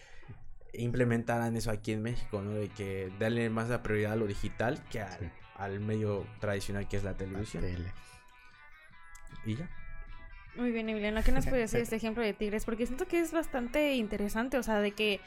implementaran 0.74 1.56
eso 1.56 1.72
aquí 1.72 1.94
en 1.94 2.02
México, 2.02 2.42
¿no? 2.42 2.52
De 2.52 2.68
que 2.70 3.12
darle 3.20 3.50
más 3.50 3.70
la 3.70 3.82
prioridad 3.82 4.12
a 4.14 4.16
lo 4.18 4.28
digital 4.28 4.84
que 4.92 5.00
al, 5.02 5.18
Sí. 5.20 5.26
al 5.56 5.80
medio 5.80 6.26
tradicional 6.42 6.88
que 6.90 6.98
es 6.98 7.04
la 7.06 7.12
La 7.12 7.18
televisión. 7.18 7.64
tele. 7.64 7.94
Y 9.46 9.56
ya. 9.56 9.70
Muy 10.56 10.72
bien, 10.72 10.88
Emiliano. 10.90 11.22
¿Qué 11.24 11.32
nos 11.32 11.46
puede 11.46 11.64
decir 11.64 11.82
este 11.82 11.98
ejemplo 11.98 12.24
de 12.24 12.34
Tigres? 12.34 12.66
Porque 12.66 12.86
siento 12.86 13.08
que 13.08 13.20
es 13.20 13.32
bastante 13.32 13.96
interesante, 13.96 14.58
o 14.58 14.64
sea, 14.64 14.80
de 14.80 14.92
que 14.92 15.20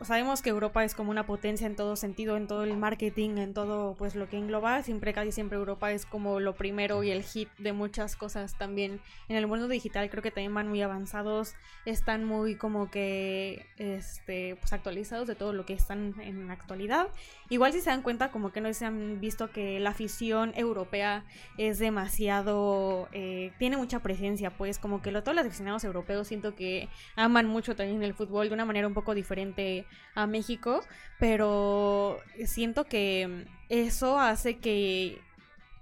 sabemos 0.00 0.42
que 0.42 0.50
Europa 0.50 0.84
es 0.84 0.94
como 0.94 1.10
una 1.10 1.26
potencia 1.26 1.66
en 1.66 1.76
todo 1.76 1.96
sentido, 1.96 2.36
en 2.36 2.46
todo 2.46 2.64
el 2.64 2.76
marketing, 2.76 3.38
en 3.38 3.54
todo 3.54 3.94
pues 3.94 4.14
lo 4.14 4.28
que 4.28 4.38
engloba. 4.38 4.82
Siempre, 4.82 5.12
casi 5.12 5.32
siempre 5.32 5.58
Europa 5.58 5.92
es 5.92 6.06
como 6.06 6.40
lo 6.40 6.54
primero 6.54 7.02
y 7.02 7.10
el 7.10 7.22
hit 7.22 7.48
de 7.58 7.72
muchas 7.72 8.16
cosas 8.16 8.56
también. 8.56 9.00
En 9.28 9.36
el 9.36 9.46
mundo 9.46 9.68
digital 9.68 10.08
creo 10.10 10.22
que 10.22 10.30
también 10.30 10.54
van 10.54 10.68
muy 10.68 10.82
avanzados, 10.82 11.54
están 11.84 12.24
muy 12.24 12.56
como 12.56 12.90
que 12.90 13.66
este 13.76 14.56
pues 14.56 14.72
actualizados 14.72 15.26
de 15.26 15.34
todo 15.34 15.52
lo 15.52 15.66
que 15.66 15.74
están 15.74 16.14
en 16.20 16.50
actualidad. 16.50 17.08
Igual 17.48 17.72
si 17.72 17.80
se 17.80 17.90
dan 17.90 18.02
cuenta 18.02 18.30
como 18.30 18.52
que 18.52 18.60
no 18.60 18.72
se 18.72 18.84
han 18.84 19.20
visto 19.20 19.50
que 19.50 19.78
la 19.80 19.90
afición 19.90 20.52
europea 20.56 21.24
es 21.58 21.78
demasiado, 21.78 23.08
eh, 23.12 23.52
tiene 23.58 23.76
mucha 23.76 24.00
presencia, 24.00 24.50
pues 24.50 24.78
como 24.78 25.02
que 25.02 25.10
lo, 25.10 25.22
todos 25.22 25.36
los 25.36 25.46
aficionados 25.46 25.84
europeos 25.84 26.28
siento 26.28 26.54
que 26.54 26.88
aman 27.14 27.46
mucho 27.46 27.76
también 27.76 28.02
el 28.02 28.14
fútbol 28.14 28.48
de 28.48 28.54
una 28.54 28.64
manera 28.64 28.86
un 28.86 28.94
poco 28.94 29.14
diferente 29.14 29.75
a 30.14 30.26
México, 30.26 30.80
pero 31.18 32.18
siento 32.46 32.84
que 32.84 33.46
eso 33.68 34.18
hace 34.18 34.58
que 34.58 35.18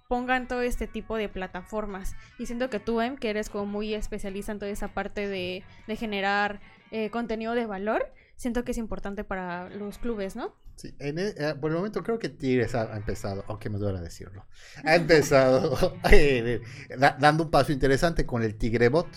pongan 0.09 0.49
todo 0.49 0.61
este 0.63 0.87
tipo 0.87 1.17
de 1.17 1.29
plataformas 1.29 2.15
y 2.39 2.47
siento 2.47 2.69
que 2.71 2.81
tú, 2.81 3.01
Em, 3.01 3.17
que 3.17 3.31
eres 3.31 3.49
como 3.49 3.67
muy 3.67 3.95
especialista 3.95 4.53
en 4.53 4.59
toda 4.59 4.71
esa 4.71 4.89
parte 4.89 5.29
de, 5.29 5.65
de 5.87 5.97
generar 5.97 6.61
eh, 6.91 7.11
contenido 7.11 7.55
de 7.55 7.67
valor, 7.67 8.13
siento 8.37 8.65
que 8.65 8.73
es 8.73 8.79
importante 8.79 9.25
para 9.25 9.69
los 9.71 9.99
clubes, 9.99 10.37
¿no? 10.37 10.55
Sí, 10.77 10.95
en 10.99 11.19
e- 11.19 11.35
eh, 11.37 11.55
por 11.61 11.71
el 11.71 11.77
momento 11.77 12.03
creo 12.03 12.19
que 12.19 12.29
Tigres 12.29 12.75
ha, 12.75 12.93
ha 12.93 12.97
empezado, 12.97 13.45
aunque 13.49 13.71
me 13.71 13.79
duele 13.79 14.01
decirlo, 14.01 14.45
ha 14.85 14.95
empezado 14.97 15.77
da- 16.99 17.17
dando 17.19 17.45
un 17.45 17.51
paso 17.51 17.73
interesante 17.73 18.27
con 18.27 18.43
el 18.43 18.57
Tigrebot. 18.57 19.09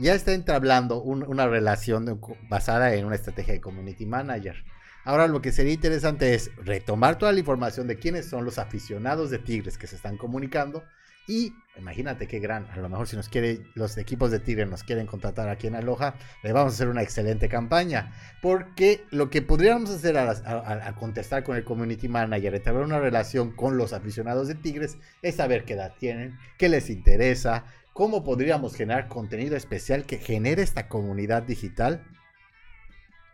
Ya 0.00 0.14
está 0.14 0.32
entablando 0.32 1.02
un- 1.02 1.24
una 1.24 1.46
relación 1.46 2.20
basada 2.48 2.94
en 2.94 3.04
una 3.04 3.16
estrategia 3.16 3.54
de 3.54 3.60
community 3.60 4.06
manager. 4.06 4.64
Ahora 5.04 5.26
lo 5.28 5.40
que 5.42 5.52
sería 5.52 5.72
interesante 5.72 6.34
es 6.34 6.50
retomar 6.56 7.18
toda 7.18 7.32
la 7.32 7.40
información 7.40 7.86
de 7.86 7.98
quiénes 7.98 8.26
son 8.26 8.44
los 8.44 8.58
aficionados 8.58 9.30
de 9.30 9.38
Tigres 9.38 9.78
que 9.78 9.86
se 9.86 9.96
están 9.96 10.16
comunicando 10.16 10.82
y 11.26 11.52
imagínate 11.78 12.26
qué 12.26 12.40
gran, 12.40 12.66
a 12.70 12.76
lo 12.78 12.88
mejor 12.88 13.06
si 13.06 13.14
nos 13.16 13.28
quiere 13.28 13.62
los 13.74 13.96
equipos 13.98 14.30
de 14.30 14.40
Tigres 14.40 14.68
nos 14.68 14.82
quieren 14.82 15.06
contratar 15.06 15.48
aquí 15.48 15.68
en 15.68 15.76
Aloha, 15.76 16.14
le 16.42 16.52
vamos 16.52 16.72
a 16.72 16.74
hacer 16.74 16.88
una 16.88 17.02
excelente 17.02 17.48
campaña. 17.48 18.12
Porque 18.42 19.04
lo 19.10 19.30
que 19.30 19.40
podríamos 19.40 19.90
hacer 19.90 20.18
a, 20.18 20.94
contestar 20.98 21.44
con 21.44 21.56
el 21.56 21.62
community 21.64 22.08
manager, 22.08 22.54
entablar 22.54 22.84
una 22.84 22.98
relación 22.98 23.52
con 23.52 23.76
los 23.76 23.92
aficionados 23.92 24.48
de 24.48 24.56
Tigres, 24.56 24.96
es 25.22 25.36
saber 25.36 25.64
qué 25.64 25.74
edad 25.74 25.92
tienen, 26.00 26.36
qué 26.58 26.68
les 26.68 26.90
interesa, 26.90 27.64
cómo 28.00 28.24
podríamos 28.24 28.74
generar 28.74 29.08
contenido 29.08 29.58
especial 29.58 30.06
que 30.06 30.16
genere 30.16 30.62
esta 30.62 30.88
comunidad 30.88 31.42
digital, 31.42 32.02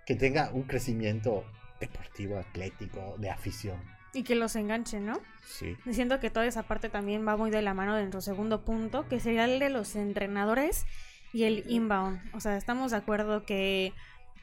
que 0.05 0.17
tenga 0.17 0.51
un 0.53 0.65
crecimiento 0.65 1.45
deportivo, 1.79 2.37
atlético, 2.37 3.15
de 3.19 3.31
afición. 3.31 3.81
Y 4.13 4.25
que 4.25 4.35
los 4.35 4.57
enganchen, 4.57 5.07
¿no? 5.07 5.21
Sí. 5.45 5.77
Siento 5.93 6.19
que 6.19 6.31
toda 6.31 6.47
esa 6.47 6.65
parte 6.65 6.89
también 6.89 7.25
va 7.25 7.37
muy 7.37 7.53
de 7.53 7.63
la 7.63 7.75
mano 7.75 7.95
de 7.95 8.01
nuestro 8.01 8.21
segundo 8.21 8.65
punto, 8.65 9.07
que 9.07 9.21
sería 9.21 9.45
el 9.45 9.61
de 9.61 9.71
los 9.71 9.95
entrenadores 9.95 10.85
y 11.33 11.45
el 11.45 11.63
inbound. 11.69 12.19
O 12.35 12.41
sea, 12.41 12.57
estamos 12.57 12.91
de 12.91 12.97
acuerdo 12.97 13.45
que 13.47 13.93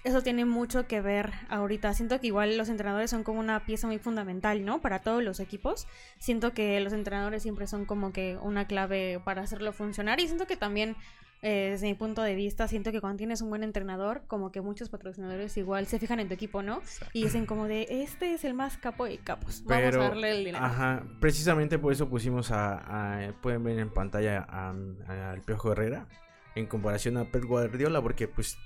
eso 0.04 0.22
tiene 0.22 0.46
mucho 0.46 0.88
que 0.88 1.02
ver 1.02 1.32
ahorita. 1.50 1.94
Siento 1.94 2.20
que 2.20 2.28
igual 2.28 2.58
los 2.58 2.70
entrenadores 2.70 3.10
son 3.10 3.24
como 3.24 3.40
una 3.40 3.66
pieza 3.66 3.88
muy 3.88 4.00
fundamental, 4.00 4.66
¿no? 4.66 4.82
Para 4.82 5.00
todos 5.00 5.24
los 5.24 5.40
equipos. 5.40 5.88
Siento 6.20 6.54
que 6.54 6.80
los 6.82 6.94
entrenadores 6.94 7.42
siempre 7.44 7.68
son 7.68 7.86
como 7.86 8.12
que 8.12 8.38
una 8.42 8.68
clave 8.68 9.22
para 9.24 9.42
hacerlo 9.44 9.72
funcionar. 9.74 10.20
Y 10.20 10.26
siento 10.28 10.46
que 10.46 10.58
también, 10.58 10.96
eh, 11.42 11.70
desde 11.72 11.88
mi 11.88 11.94
punto 11.94 12.22
de 12.22 12.36
vista, 12.36 12.68
siento 12.68 12.92
que 12.92 13.00
cuando 13.02 13.18
tienes 13.18 13.42
un 13.42 13.50
buen 13.50 13.64
entrenador, 13.64 14.24
como 14.28 14.52
que 14.52 14.60
muchos 14.62 14.90
patrocinadores 14.90 15.56
igual 15.58 15.88
se 15.88 16.00
fijan 16.00 16.20
en 16.20 16.28
tu 16.28 16.34
equipo, 16.34 16.62
¿no? 16.62 16.82
Y 17.14 17.24
dicen 17.24 17.46
como 17.46 17.68
de, 17.68 17.86
este 17.90 18.34
es 18.34 18.44
el 18.44 18.54
más 18.54 18.78
capo 18.78 19.06
de 19.06 19.18
capos. 19.20 19.64
Vamos 19.66 19.84
Pero, 19.86 20.02
a 20.02 20.08
darle 20.10 20.32
el 20.32 20.46
dinero. 20.46 20.64
ajá, 20.66 21.04
precisamente 21.22 21.80
por 21.80 21.94
eso 21.94 22.10
pusimos 22.10 22.52
a, 22.52 23.28
a- 23.28 23.34
pueden 23.42 23.64
ver 23.64 23.80
en 23.80 23.90
pantalla 23.90 24.40
al 24.42 25.42
Piojo 25.46 25.72
Herrera 25.72 26.08
en 26.56 26.66
comparación 26.68 27.18
a 27.18 27.26
Pep 27.26 27.46
Guardiola, 27.46 28.02
porque 28.02 28.28
pues 28.28 28.58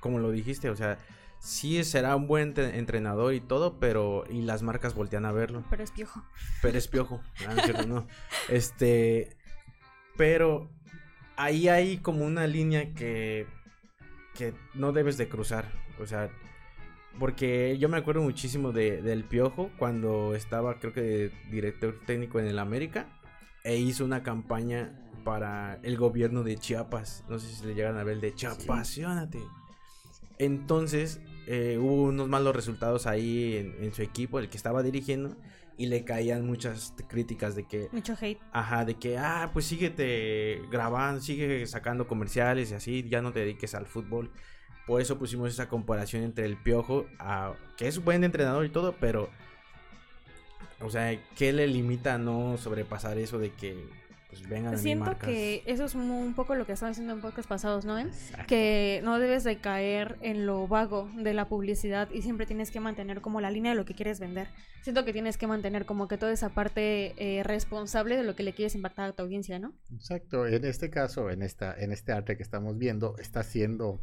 como 0.00 0.18
lo 0.18 0.30
dijiste, 0.30 0.70
o 0.70 0.76
sea, 0.76 0.98
sí 1.44 1.82
será 1.84 2.16
un 2.16 2.26
buen 2.26 2.54
entrenador 2.56 3.34
y 3.34 3.40
todo, 3.40 3.78
pero 3.78 4.24
y 4.30 4.42
las 4.42 4.62
marcas 4.62 4.94
voltean 4.94 5.26
a 5.26 5.32
verlo. 5.32 5.62
Pero 5.70 5.84
es 5.84 5.90
piojo. 5.90 6.24
Pero 6.62 6.78
es 6.78 6.88
piojo. 6.88 7.20
Ah, 7.40 7.52
no, 7.54 7.60
es 7.60 7.64
cierto, 7.64 7.86
no. 7.86 8.06
Este. 8.48 9.36
Pero 10.16 10.70
ahí 11.36 11.68
hay 11.68 11.98
como 11.98 12.24
una 12.24 12.46
línea 12.46 12.94
que. 12.94 13.46
que 14.34 14.54
no 14.74 14.92
debes 14.92 15.16
de 15.18 15.28
cruzar. 15.28 15.70
O 16.00 16.06
sea. 16.06 16.30
Porque 17.18 17.78
yo 17.78 17.88
me 17.88 17.96
acuerdo 17.96 18.22
muchísimo 18.22 18.72
de, 18.72 19.00
del 19.00 19.22
Piojo 19.22 19.70
cuando 19.78 20.34
estaba, 20.34 20.80
creo 20.80 20.92
que, 20.92 21.00
de 21.00 21.32
director 21.48 22.00
técnico 22.06 22.40
en 22.40 22.46
el 22.46 22.58
América. 22.58 23.06
E 23.62 23.76
hizo 23.76 24.04
una 24.04 24.24
campaña 24.24 24.98
para 25.24 25.78
el 25.84 25.96
gobierno 25.96 26.42
de 26.42 26.56
Chiapas. 26.56 27.24
No 27.28 27.38
sé 27.38 27.54
si 27.54 27.64
le 27.66 27.74
llegan 27.74 27.96
a 27.98 28.02
ver 28.02 28.14
el 28.14 28.20
de 28.20 28.34
Chiapasionate. 28.34 29.40
Entonces, 30.38 31.20
eh, 31.46 31.78
hubo 31.80 32.04
unos 32.04 32.28
malos 32.28 32.54
resultados 32.56 33.06
ahí 33.06 33.56
en, 33.56 33.84
en 33.84 33.94
su 33.94 34.02
equipo, 34.02 34.38
el 34.38 34.48
que 34.48 34.56
estaba 34.56 34.82
dirigiendo, 34.82 35.36
y 35.76 35.86
le 35.86 36.04
caían 36.04 36.46
muchas 36.46 36.94
críticas 37.08 37.56
de 37.56 37.66
que, 37.66 37.88
Mucho 37.92 38.14
hate. 38.20 38.40
ajá, 38.52 38.84
de 38.84 38.94
que, 38.94 39.18
ah, 39.18 39.50
pues 39.52 39.66
síguete 39.66 40.62
grabando, 40.70 41.20
sigue 41.20 41.66
sacando 41.66 42.06
comerciales 42.06 42.70
y 42.70 42.74
así, 42.74 43.08
ya 43.08 43.20
no 43.22 43.32
te 43.32 43.40
dediques 43.40 43.74
al 43.74 43.86
fútbol. 43.86 44.30
Por 44.86 45.00
eso 45.00 45.18
pusimos 45.18 45.50
esa 45.50 45.68
comparación 45.68 46.22
entre 46.22 46.44
el 46.44 46.56
Piojo, 46.56 47.06
a, 47.18 47.54
que 47.76 47.88
es 47.88 47.96
un 47.96 48.04
buen 48.04 48.22
entrenador 48.22 48.64
y 48.64 48.68
todo, 48.68 48.94
pero, 49.00 49.30
o 50.80 50.90
sea, 50.90 51.18
¿qué 51.36 51.52
le 51.52 51.66
limita 51.66 52.14
a 52.14 52.18
no 52.18 52.56
sobrepasar 52.58 53.18
eso 53.18 53.38
de 53.38 53.50
que, 53.50 53.76
pues 54.38 54.48
vengan 54.48 54.74
a 54.74 54.76
mi 54.76 54.82
Siento 54.82 55.18
que 55.18 55.62
eso 55.66 55.84
es 55.84 55.94
un 55.94 56.34
poco 56.34 56.54
lo 56.54 56.66
que 56.66 56.72
estaba 56.72 56.90
diciendo 56.90 57.12
en 57.12 57.20
podcasts 57.20 57.48
pasados, 57.48 57.84
¿no? 57.84 57.98
Exacto. 57.98 58.46
Que 58.46 59.00
no 59.04 59.18
debes 59.18 59.44
de 59.44 59.58
caer 59.58 60.16
en 60.20 60.46
lo 60.46 60.66
vago 60.66 61.08
de 61.14 61.34
la 61.34 61.48
publicidad 61.48 62.08
y 62.10 62.22
siempre 62.22 62.46
tienes 62.46 62.70
que 62.70 62.80
mantener 62.80 63.20
como 63.20 63.40
la 63.40 63.50
línea 63.50 63.72
de 63.72 63.76
lo 63.76 63.84
que 63.84 63.94
quieres 63.94 64.20
vender. 64.20 64.48
Siento 64.82 65.04
que 65.04 65.12
tienes 65.12 65.38
que 65.38 65.46
mantener 65.46 65.86
como 65.86 66.08
que 66.08 66.18
toda 66.18 66.32
esa 66.32 66.50
parte 66.50 67.14
eh, 67.16 67.42
responsable 67.42 68.16
de 68.16 68.24
lo 68.24 68.36
que 68.36 68.42
le 68.42 68.52
quieres 68.52 68.74
impactar 68.74 69.10
a 69.10 69.12
tu 69.12 69.22
audiencia, 69.22 69.58
¿no? 69.58 69.72
Exacto, 69.94 70.46
en 70.46 70.64
este 70.64 70.90
caso, 70.90 71.30
en, 71.30 71.42
esta, 71.42 71.74
en 71.78 71.92
este 71.92 72.12
arte 72.12 72.36
que 72.36 72.42
estamos 72.42 72.76
viendo, 72.76 73.16
está 73.18 73.40
haciendo 73.40 74.00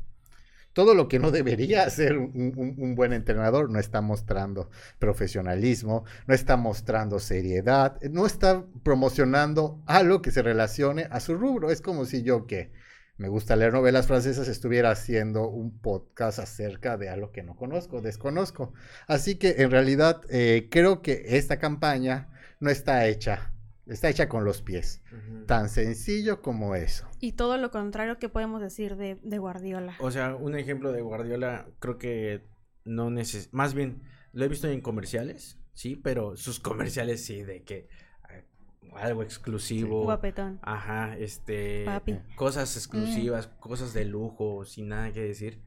todo 0.73 0.93
lo 0.95 1.07
que 1.07 1.19
no 1.19 1.31
debería 1.31 1.87
un- 2.17 2.75
un 2.77 2.95
buen 2.95 3.13
entrenador. 3.13 3.69
No 3.69 3.79
está 3.79 4.01
mostrando 4.01 4.69
profesionalismo, 4.99 6.03
no 6.27 6.33
está 6.33 6.57
mostrando 6.57 7.19
seriedad, 7.19 7.99
no 8.09 8.25
está 8.25 8.65
promocionando 8.83 9.81
algo 9.85 10.21
que 10.21 10.31
se 10.31 10.41
relacione 10.41 11.07
a 11.11 11.19
su 11.19 11.35
rubro. 11.35 11.71
Es 11.71 11.81
como 11.81 12.05
si 12.05 12.23
yo 12.23 12.47
que 12.47 12.71
me 13.17 13.27
gusta 13.29 13.55
leer 13.55 13.73
novelas 13.73 14.07
francesas 14.07 14.47
estuviera 14.47 14.89
haciendo 14.91 15.47
un 15.47 15.79
podcast 15.79 16.39
acerca 16.39 16.97
de 16.97 17.09
algo 17.09 17.31
que 17.31 17.43
no 17.43 17.55
conozco, 17.55 18.01
desconozco. 18.01 18.73
Así 19.07 19.35
que 19.35 19.55
en 19.59 19.69
realidad 19.71 20.21
eh, 20.29 20.69
creo 20.71 21.01
que 21.03 21.23
esta 21.37 21.59
campaña 21.59 22.29
no 22.59 22.69
está 22.71 23.05
hecha, 23.07 23.53
está 23.87 24.09
hecha 24.09 24.29
con 24.29 24.45
los 24.45 24.61
pies. 24.61 25.01
Tan 25.47 25.69
sencillo 25.69 26.41
como 26.41 26.75
eso. 26.75 27.07
Y 27.19 27.33
todo 27.33 27.57
lo 27.57 27.71
contrario 27.71 28.17
que 28.17 28.29
podemos 28.29 28.61
decir 28.61 28.95
de, 28.95 29.19
de 29.21 29.37
Guardiola. 29.37 29.95
O 29.99 30.11
sea, 30.11 30.35
un 30.35 30.55
ejemplo 30.55 30.91
de 30.91 31.01
Guardiola, 31.01 31.67
creo 31.79 31.97
que 31.97 32.43
no 32.85 33.09
neces... 33.09 33.53
Más 33.53 33.73
bien, 33.73 34.03
lo 34.33 34.45
he 34.45 34.47
visto 34.47 34.67
en 34.67 34.81
comerciales, 34.81 35.59
sí, 35.73 35.95
pero 35.95 36.35
sus 36.35 36.59
comerciales 36.61 37.25
sí, 37.25 37.43
de 37.43 37.63
que 37.63 37.89
eh, 38.29 38.45
algo 38.95 39.23
exclusivo. 39.23 40.03
Guapetón. 40.03 40.59
Ajá, 40.61 41.17
este... 41.17 41.85
Papi. 41.85 42.19
Cosas 42.35 42.75
exclusivas, 42.75 43.47
cosas 43.47 43.93
de 43.93 44.05
lujo, 44.05 44.65
sin 44.65 44.89
nada 44.89 45.11
que 45.11 45.21
decir. 45.21 45.61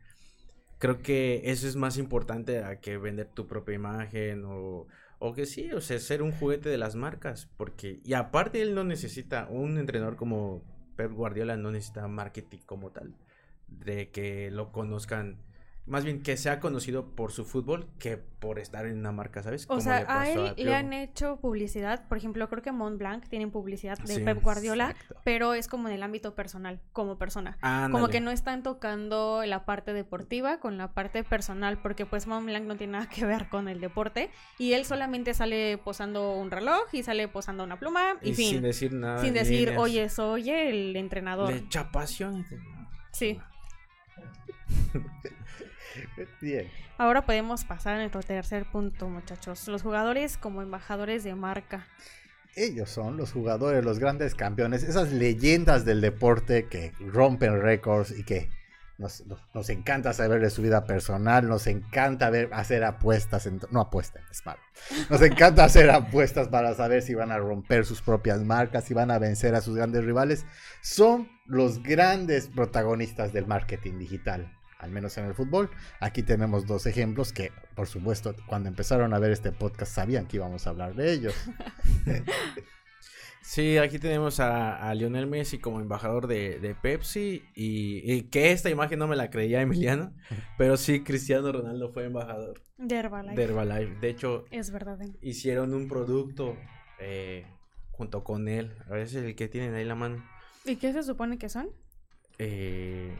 Creo 0.78 0.98
que 0.98 1.42
eso 1.44 1.66
es 1.66 1.76
más 1.76 1.96
importante 1.96 2.62
a 2.62 2.80
que 2.80 2.98
vender 2.98 3.28
tu 3.28 3.46
propia 3.46 3.74
imagen 3.74 4.44
o, 4.44 4.86
o 5.26 5.32
que 5.32 5.46
sí, 5.46 5.72
o 5.72 5.80
sea, 5.80 5.98
ser 6.00 6.20
un 6.20 6.32
juguete 6.32 6.68
de 6.68 6.76
las 6.76 6.96
marcas. 6.96 7.48
Porque, 7.56 7.98
y 8.04 8.12
aparte 8.12 8.60
él 8.60 8.74
no 8.74 8.84
necesita, 8.84 9.46
un 9.48 9.78
entrenador 9.78 10.16
como 10.16 10.62
Pep 10.96 11.10
Guardiola 11.12 11.56
no 11.56 11.70
necesita 11.70 12.06
marketing 12.08 12.58
como 12.66 12.90
tal. 12.90 13.14
De 13.66 14.10
que 14.10 14.50
lo 14.50 14.70
conozcan, 14.70 15.38
más 15.86 16.02
bien 16.02 16.22
que 16.22 16.36
sea 16.38 16.60
conocido 16.60 17.14
por 17.14 17.30
su 17.30 17.44
fútbol 17.44 17.86
que 17.98 18.16
por 18.16 18.58
estar 18.58 18.86
en 18.86 18.98
una 18.98 19.12
marca, 19.12 19.42
¿sabes? 19.42 19.64
O 19.64 19.68
Como 19.68 19.80
sea, 19.82 20.04
a 20.08 20.30
él 20.30 20.38
a 20.48 20.54
le 20.56 20.74
han 20.74 20.92
hecho 20.94 21.36
publicidad. 21.40 22.08
Por 22.08 22.16
ejemplo, 22.16 22.48
creo 22.48 22.62
que 22.62 22.72
Montblanc 22.72 23.26
tienen 23.28 23.50
publicidad 23.50 23.98
de 23.98 24.14
Sí, 24.16 24.20
Pep 24.22 24.42
Guardiola, 24.42 24.90
exacto. 24.92 25.16
pero 25.24 25.52
es 25.54 25.68
como 25.68 25.88
en 25.88 25.94
el 25.94 26.02
ámbito 26.02 26.34
personal, 26.34 26.80
como 26.92 27.18
persona. 27.18 27.52
Como 27.60 27.66
Ándale. 27.98 28.08
que 28.10 28.20
no 28.20 28.30
están 28.30 28.62
tocando 28.62 29.42
la 29.46 29.66
parte 29.66 29.92
deportiva 29.92 30.58
con 30.58 30.78
la 30.78 30.92
parte 30.92 31.22
personal, 31.22 31.78
porque 31.78 32.06
pues 32.06 32.26
Montblanc 32.26 32.64
no 32.66 32.76
tiene 32.76 32.94
nada 32.94 33.08
que 33.08 33.26
ver 33.26 33.48
con 33.50 33.68
el 33.68 33.80
deporte. 33.80 34.30
Y 34.58 34.72
él 34.72 34.86
solamente 34.86 35.34
sale 35.34 35.76
posando 35.78 36.32
un 36.32 36.50
reloj 36.50 36.82
y 36.92 37.02
sale 37.02 37.28
posando 37.28 37.62
una 37.62 37.78
pluma 37.78 38.14
y, 38.22 38.30
Y 38.30 38.34
fin. 38.34 38.50
sin 38.50 38.62
decir 38.62 38.92
nada. 38.94 39.18
Sin 39.20 39.34
decir, 39.34 39.68
líneas. 39.68 39.78
oye, 39.82 40.08
soy 40.08 40.48
el 40.50 40.96
entrenador. 40.96 41.50
Le 41.50 41.58
echa 41.58 41.90
pasión. 41.90 42.46
Sí. 43.12 43.38
Bien. 46.40 46.70
Ahora 46.98 47.22
podemos 47.26 47.64
pasar 47.64 47.94
a 47.94 47.98
nuestro 47.98 48.22
tercer 48.22 48.64
punto, 48.70 49.08
muchachos. 49.08 49.66
Los 49.68 49.82
jugadores 49.82 50.36
como 50.38 50.62
embajadores 50.62 51.24
de 51.24 51.34
marca. 51.34 51.86
Ellos 52.56 52.88
son 52.90 53.16
los 53.16 53.32
jugadores, 53.32 53.84
los 53.84 53.98
grandes 53.98 54.34
campeones, 54.34 54.84
esas 54.84 55.10
leyendas 55.12 55.84
del 55.84 56.00
deporte 56.00 56.66
que 56.68 56.92
rompen 57.00 57.60
récords 57.60 58.16
y 58.16 58.22
que 58.22 58.48
nos, 58.96 59.26
nos- 59.26 59.40
nos 59.52 59.68
encanta 59.70 60.12
saber 60.12 60.40
de 60.40 60.50
su 60.50 60.62
vida 60.62 60.84
personal, 60.84 61.48
nos 61.48 61.66
encanta 61.66 62.30
ver 62.30 62.50
hacer 62.52 62.84
apuestas, 62.84 63.46
en- 63.46 63.58
no 63.72 63.80
apuestas, 63.80 64.22
es 64.30 64.46
malo. 64.46 64.60
Nos 65.10 65.20
encanta 65.22 65.64
hacer 65.64 65.90
apuestas 65.90 66.46
para 66.46 66.74
saber 66.74 67.02
si 67.02 67.12
van 67.16 67.32
a 67.32 67.38
romper 67.38 67.84
sus 67.84 68.00
propias 68.02 68.38
marcas, 68.44 68.84
si 68.84 68.94
van 68.94 69.10
a 69.10 69.18
vencer 69.18 69.56
a 69.56 69.60
sus 69.60 69.74
grandes 69.74 70.04
rivales. 70.04 70.46
Son 70.80 71.28
los 71.46 71.82
grandes 71.82 72.46
protagonistas 72.46 73.32
del 73.32 73.48
marketing 73.48 73.98
digital, 73.98 74.56
al 74.84 74.90
menos 74.92 75.16
en 75.18 75.24
el 75.24 75.34
fútbol. 75.34 75.70
Aquí 76.00 76.22
tenemos 76.22 76.66
dos 76.66 76.86
ejemplos 76.86 77.32
que, 77.32 77.50
por 77.74 77.86
supuesto, 77.88 78.34
cuando 78.46 78.68
empezaron 78.68 79.12
a 79.14 79.18
ver 79.18 79.32
este 79.32 79.50
podcast 79.52 79.92
sabían 79.92 80.26
que 80.26 80.36
íbamos 80.36 80.66
a 80.66 80.70
hablar 80.70 80.94
de 80.94 81.12
ellos. 81.12 81.34
Sí, 83.46 83.76
aquí 83.76 83.98
tenemos 83.98 84.40
a, 84.40 84.88
a 84.88 84.94
Lionel 84.94 85.26
Messi 85.26 85.58
como 85.58 85.78
embajador 85.80 86.26
de, 86.28 86.58
de 86.60 86.74
Pepsi 86.74 87.44
y, 87.54 88.00
y 88.10 88.22
que 88.30 88.52
esta 88.52 88.70
imagen 88.70 88.98
no 88.98 89.06
me 89.06 89.16
la 89.16 89.28
creía 89.28 89.60
Emiliano, 89.60 90.14
pero 90.56 90.78
sí 90.78 91.04
Cristiano 91.04 91.52
Ronaldo 91.52 91.92
fue 91.92 92.06
embajador 92.06 92.62
De 92.78 92.96
Herbalife. 92.96 93.36
de 93.36 93.42
Herbalife. 93.44 93.94
De 94.00 94.08
hecho, 94.08 94.46
Es 94.50 94.70
verdad. 94.70 95.00
¿eh? 95.02 95.12
hicieron 95.20 95.74
un 95.74 95.88
producto 95.88 96.56
eh, 96.98 97.46
junto 97.90 98.24
con 98.24 98.48
él. 98.48 98.72
A 98.88 98.94
veces 98.94 99.22
el 99.22 99.36
que 99.36 99.46
tienen 99.48 99.74
ahí 99.74 99.84
la 99.84 99.94
mano. 99.94 100.24
¿Y 100.64 100.76
qué 100.76 100.94
se 100.94 101.02
supone 101.02 101.36
que 101.36 101.50
son? 101.50 101.68
Eh, 102.38 103.14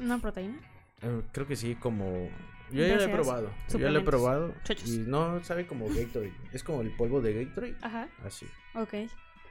¿Una 0.00 0.18
proteína? 0.18 0.58
Eh, 1.02 1.22
creo 1.32 1.46
que 1.46 1.56
sí, 1.56 1.74
como... 1.76 2.28
Yo 2.70 2.86
ya 2.86 2.96
lo 2.96 3.02
he 3.02 3.08
probado. 3.08 3.50
Yo 3.70 3.78
ya 3.78 3.90
lo 3.90 4.00
he 4.00 4.02
probado. 4.02 4.54
Chochos. 4.64 4.88
Y 4.88 4.98
no 4.98 5.42
sabe 5.42 5.66
como 5.66 5.88
Gatorade. 5.88 6.34
Es 6.52 6.62
como 6.62 6.82
el 6.82 6.94
polvo 6.94 7.22
de 7.22 7.44
Gatorade. 7.44 7.76
Ajá, 7.80 8.08
Así. 8.24 8.46
ok. 8.74 8.92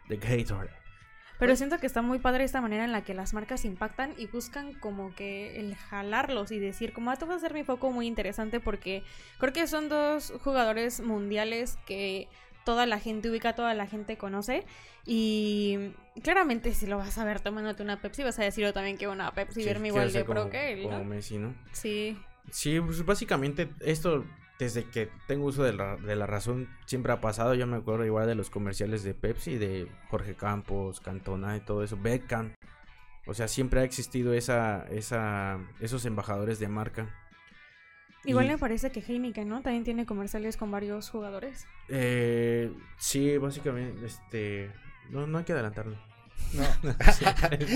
De 0.07 0.17
Gatorade. 0.17 0.87
Pero 1.39 1.55
siento 1.55 1.77
que 1.79 1.85
está 1.85 2.01
muy 2.01 2.17
padre 2.19 2.43
esta 2.43 2.61
manera 2.61 2.83
en 2.83 2.91
la 2.91 3.03
que 3.03 3.13
las 3.13 3.33
marcas 3.33 3.63
impactan 3.63 4.13
y 4.17 4.25
buscan 4.25 4.73
como 4.73 5.13
que 5.13 5.59
el 5.59 5.75
jalarlos 5.75 6.51
y 6.51 6.57
decir, 6.57 6.93
como 6.93 7.11
esto 7.11 7.27
va 7.27 7.35
a 7.35 7.39
ser 7.39 7.53
mi 7.53 7.63
foco 7.63 7.91
muy 7.91 8.07
interesante 8.07 8.59
porque 8.59 9.03
creo 9.37 9.53
que 9.53 9.67
son 9.67 9.87
dos 9.87 10.33
jugadores 10.43 10.99
mundiales 10.99 11.77
que 11.85 12.27
toda 12.67 12.85
la 12.85 12.99
gente 12.99 13.29
ubica, 13.29 13.55
toda 13.55 13.73
la 13.73 13.87
gente 13.87 14.17
conoce 14.17 14.65
y 15.05 15.93
claramente 16.21 16.73
si 16.73 16.85
lo 16.85 16.97
vas 16.97 17.17
a 17.17 17.23
ver 17.23 17.39
tomándote 17.39 17.81
una 17.81 18.01
Pepsi 18.01 18.23
vas 18.23 18.37
a 18.39 18.43
decirlo 18.43 18.73
también 18.73 18.97
que 18.97 19.07
una 19.07 19.31
Pepsi 19.31 19.61
Sí, 19.61 19.65
verme 19.65 19.87
igual 19.87 20.11
de 20.11 20.25
pro 20.25 20.49
que 20.49 20.73
él, 20.73 20.83
Como 20.83 20.97
¿no? 20.97 21.03
Messi, 21.05 21.37
¿no? 21.37 21.55
Sí, 21.71 22.17
Sí, 22.51 22.77
pues 22.81 23.05
básicamente 23.05 23.69
esto, 23.79 24.25
desde 24.59 24.83
que 24.83 25.09
tengo 25.27 25.45
uso 25.45 25.63
de 25.63 25.71
la, 25.71 25.95
de 25.95 26.17
la 26.17 26.27
razón, 26.27 26.67
siempre 26.85 27.13
ha 27.13 27.21
pasado. 27.21 27.53
Yo 27.53 27.67
me 27.67 27.77
acuerdo 27.77 28.05
igual 28.05 28.27
de 28.27 28.35
los 28.35 28.49
comerciales 28.49 29.03
de 29.03 29.13
Pepsi, 29.13 29.57
de 29.57 29.87
Jorge 30.09 30.35
Campos, 30.35 30.99
Cantona 30.99 31.55
y 31.55 31.61
todo 31.61 31.83
eso, 31.83 31.97
Beckham. 31.97 32.53
O 33.25 33.33
sea, 33.33 33.47
siempre 33.47 33.81
ha 33.81 33.83
existido 33.83 34.33
esa, 34.33 34.85
esa, 34.89 35.59
esos 35.79 36.05
embajadores 36.05 36.59
de 36.59 36.69
marca. 36.69 37.13
Igual 38.27 38.45
Y- 38.45 38.49
me 38.49 38.57
parece 38.57 38.91
que 38.91 38.99
Heineken, 39.01 39.47
¿no? 39.49 39.61
También 39.61 39.83
tiene 39.83 40.05
comerciales 40.05 40.57
con 40.57 40.69
varios 40.71 41.09
jugadores. 41.09 41.65
Eh, 41.89 42.71
sí, 42.97 43.37
básicamente, 43.37 44.05
este... 44.05 44.71
No, 45.09 45.25
no 45.25 45.37
hay 45.39 45.43
que 45.45 45.53
adelantarlo. 45.53 45.97
No. 46.53 46.63
Sí. 47.13 47.25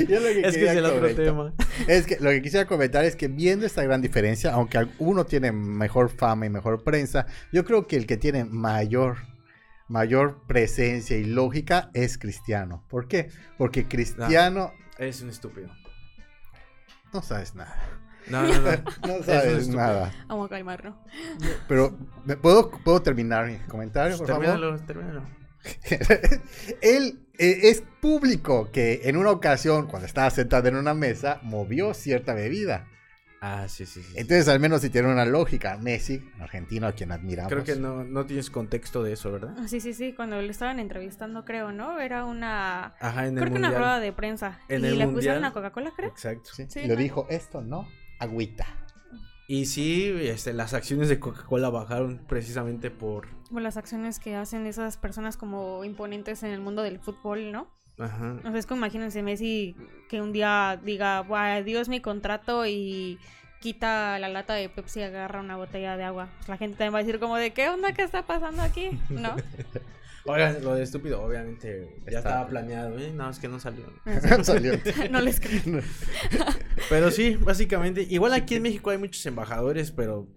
Yo 0.08 0.20
lo 0.20 0.28
que 0.28 0.42
es 0.48 0.56
que 0.56 0.66
es 0.66 0.76
el 0.76 0.86
otro 0.86 1.16
tema. 1.16 1.54
Es 1.88 2.06
que 2.06 2.18
lo 2.20 2.30
que 2.30 2.42
quisiera 2.42 2.66
comentar 2.68 3.04
es 3.06 3.16
que 3.16 3.28
viendo 3.28 3.66
esta 3.66 3.84
gran 3.84 4.02
diferencia, 4.02 4.54
aunque 4.54 4.88
uno 5.00 5.26
tiene 5.26 5.52
mejor 5.52 6.10
fama 6.10 6.46
y 6.46 6.50
mejor 6.50 6.84
prensa, 6.84 7.26
yo 7.52 7.66
creo 7.66 7.88
que 7.88 7.96
el 7.96 8.06
que 8.06 8.18
tiene 8.18 8.46
mayor 8.46 9.18
mayor 9.88 10.44
presencia 10.48 11.18
y 11.18 11.26
lógica 11.26 11.90
es 11.94 12.18
Cristiano. 12.18 12.86
¿Por 12.88 13.10
qué? 13.10 13.30
Porque 13.58 13.90
Cristiano 13.90 14.72
Es 14.98 15.22
un 15.22 15.30
estúpido. 15.30 15.70
no 17.14 17.22
sabes 17.22 17.56
nada. 17.56 17.76
No, 18.28 18.44
no, 18.44 18.54
no. 18.62 18.70
No 19.08 19.14
es 19.18 19.26
sabes 19.26 19.68
nada. 19.70 20.14
Vamos 20.28 20.46
a 20.46 20.50
calmarnos. 20.50 20.96
Pero, 21.68 21.98
¿me 22.26 22.36
puedo, 22.38 22.70
¿puedo 22.70 23.02
terminar 23.02 23.48
mi 23.48 23.58
comentario, 23.68 24.18
por 24.18 24.28
favor? 24.28 24.46
Termínalo, 24.46 24.80
termínalo. 24.86 25.24
Él 26.82 27.20
eh, 27.38 27.60
es 27.64 27.84
público 28.02 28.70
que 28.72 29.02
en 29.06 29.18
una 29.18 29.32
ocasión, 29.32 29.88
cuando 29.88 30.06
estaba 30.08 30.30
sentado 30.30 30.68
en 30.70 30.76
una 30.76 30.94
mesa, 30.94 31.40
movió 31.44 31.94
cierta 31.94 32.34
bebida. 32.34 32.88
Ah, 33.44 33.66
sí, 33.68 33.88
sí, 33.88 34.04
sí. 34.04 34.14
Entonces, 34.18 34.48
al 34.50 34.60
menos 34.60 34.82
si 34.82 34.92
tiene 34.92 35.08
una 35.12 35.26
lógica. 35.26 35.76
Messi, 35.80 36.24
argentino, 36.40 36.86
a 36.86 36.92
quien 36.92 37.12
admiramos. 37.12 37.52
Creo 37.52 37.64
que 37.64 37.76
no, 37.76 38.04
no 38.04 38.26
tienes 38.28 38.52
contexto 38.52 39.02
de 39.02 39.14
eso, 39.14 39.32
¿verdad? 39.32 39.56
Ah, 39.58 39.68
Sí, 39.68 39.80
sí, 39.82 39.96
sí, 39.96 40.14
cuando 40.14 40.40
le 40.40 40.52
estaban 40.52 40.80
entrevistando, 40.80 41.44
creo, 41.44 41.72
¿no? 41.72 42.00
Era 42.00 42.26
una... 42.26 42.94
Ajá, 43.00 43.26
en 43.26 43.38
el 43.40 43.42
Creo 43.44 43.54
que 43.54 43.58
una 43.60 43.70
prueba 43.72 44.00
de 44.00 44.14
prensa. 44.14 44.60
En 44.70 44.84
y 44.84 44.88
el 44.90 45.00
le 45.00 45.06
mundial- 45.06 45.14
pusieron 45.16 45.46
a 45.46 45.54
Coca-Cola, 45.54 45.92
creo. 45.96 46.10
Exacto. 46.10 46.52
Sí, 46.54 46.66
Sí, 46.70 46.82
y 46.82 46.88
lo 46.88 46.94
¿no? 46.94 47.02
dijo 47.02 47.26
esto, 47.32 47.62
¿no? 47.62 47.88
Agüita. 48.22 48.66
Y 49.48 49.66
sí, 49.66 50.06
este, 50.22 50.54
las 50.54 50.74
acciones 50.74 51.10
de 51.10 51.20
Coca-Cola 51.20 51.70
bajaron 51.70 52.22
precisamente 52.28 52.90
por... 52.90 53.28
Como 53.50 53.60
las 53.60 53.76
acciones 53.76 54.20
que 54.20 54.36
hacen 54.36 54.66
esas 54.66 54.96
personas 54.96 55.36
como 55.36 55.84
imponentes 55.84 56.44
en 56.44 56.52
el 56.52 56.62
mundo 56.62 56.84
del 56.84 57.00
fútbol, 57.00 57.52
¿no? 57.52 57.68
Ajá. 58.00 58.38
O 58.40 58.42
sea, 58.50 58.58
es 58.58 58.66
como 58.66 58.80
imagínense 58.80 59.22
Messi 59.22 59.76
que 60.10 60.22
un 60.22 60.32
día 60.32 60.80
diga, 60.82 61.22
"Buah, 61.22 61.56
adiós 61.56 61.90
mi 61.90 62.00
contrato 62.00 62.66
y 62.66 63.20
quita 63.60 64.18
la 64.20 64.30
lata 64.30 64.54
de 64.54 64.70
Pepsi 64.70 65.02
y 65.02 65.04
agarra 65.04 65.40
una 65.40 65.56
botella 65.58 65.98
de 65.98 66.04
agua. 66.04 66.30
Pues 66.38 66.50
la 66.50 66.58
gente 66.58 66.78
también 66.78 66.94
va 66.94 67.00
a 67.00 67.04
decir 67.04 67.20
como 67.20 67.38
de, 67.38 67.52
¿qué 67.52 67.70
onda? 67.70 67.94
¿Qué 67.94 68.04
está 68.04 68.26
pasando 68.26 68.62
aquí? 68.62 69.00
¿No? 69.10 69.36
Oigan, 70.26 70.64
lo 70.64 70.76
de 70.76 70.84
estúpido, 70.84 71.22
obviamente, 71.24 71.96
ya 72.06 72.20
Está- 72.20 72.30
estaba 72.30 72.48
planeado, 72.48 72.98
¿eh? 73.00 73.12
No, 73.14 73.30
es 73.30 73.40
que 73.40 73.48
no 73.48 73.60
salió. 73.60 73.86
Salió. 74.44 74.74
no 75.10 75.20
les 75.22 75.40
creo. 75.40 75.82
Pero 76.90 77.10
sí, 77.12 77.38
básicamente, 77.38 78.04
igual 78.10 78.34
aquí 78.34 78.56
en 78.56 78.64
México 78.64 78.90
hay 78.92 78.98
muchos 78.98 79.26
embajadores, 79.26 79.92
pero 79.92 80.28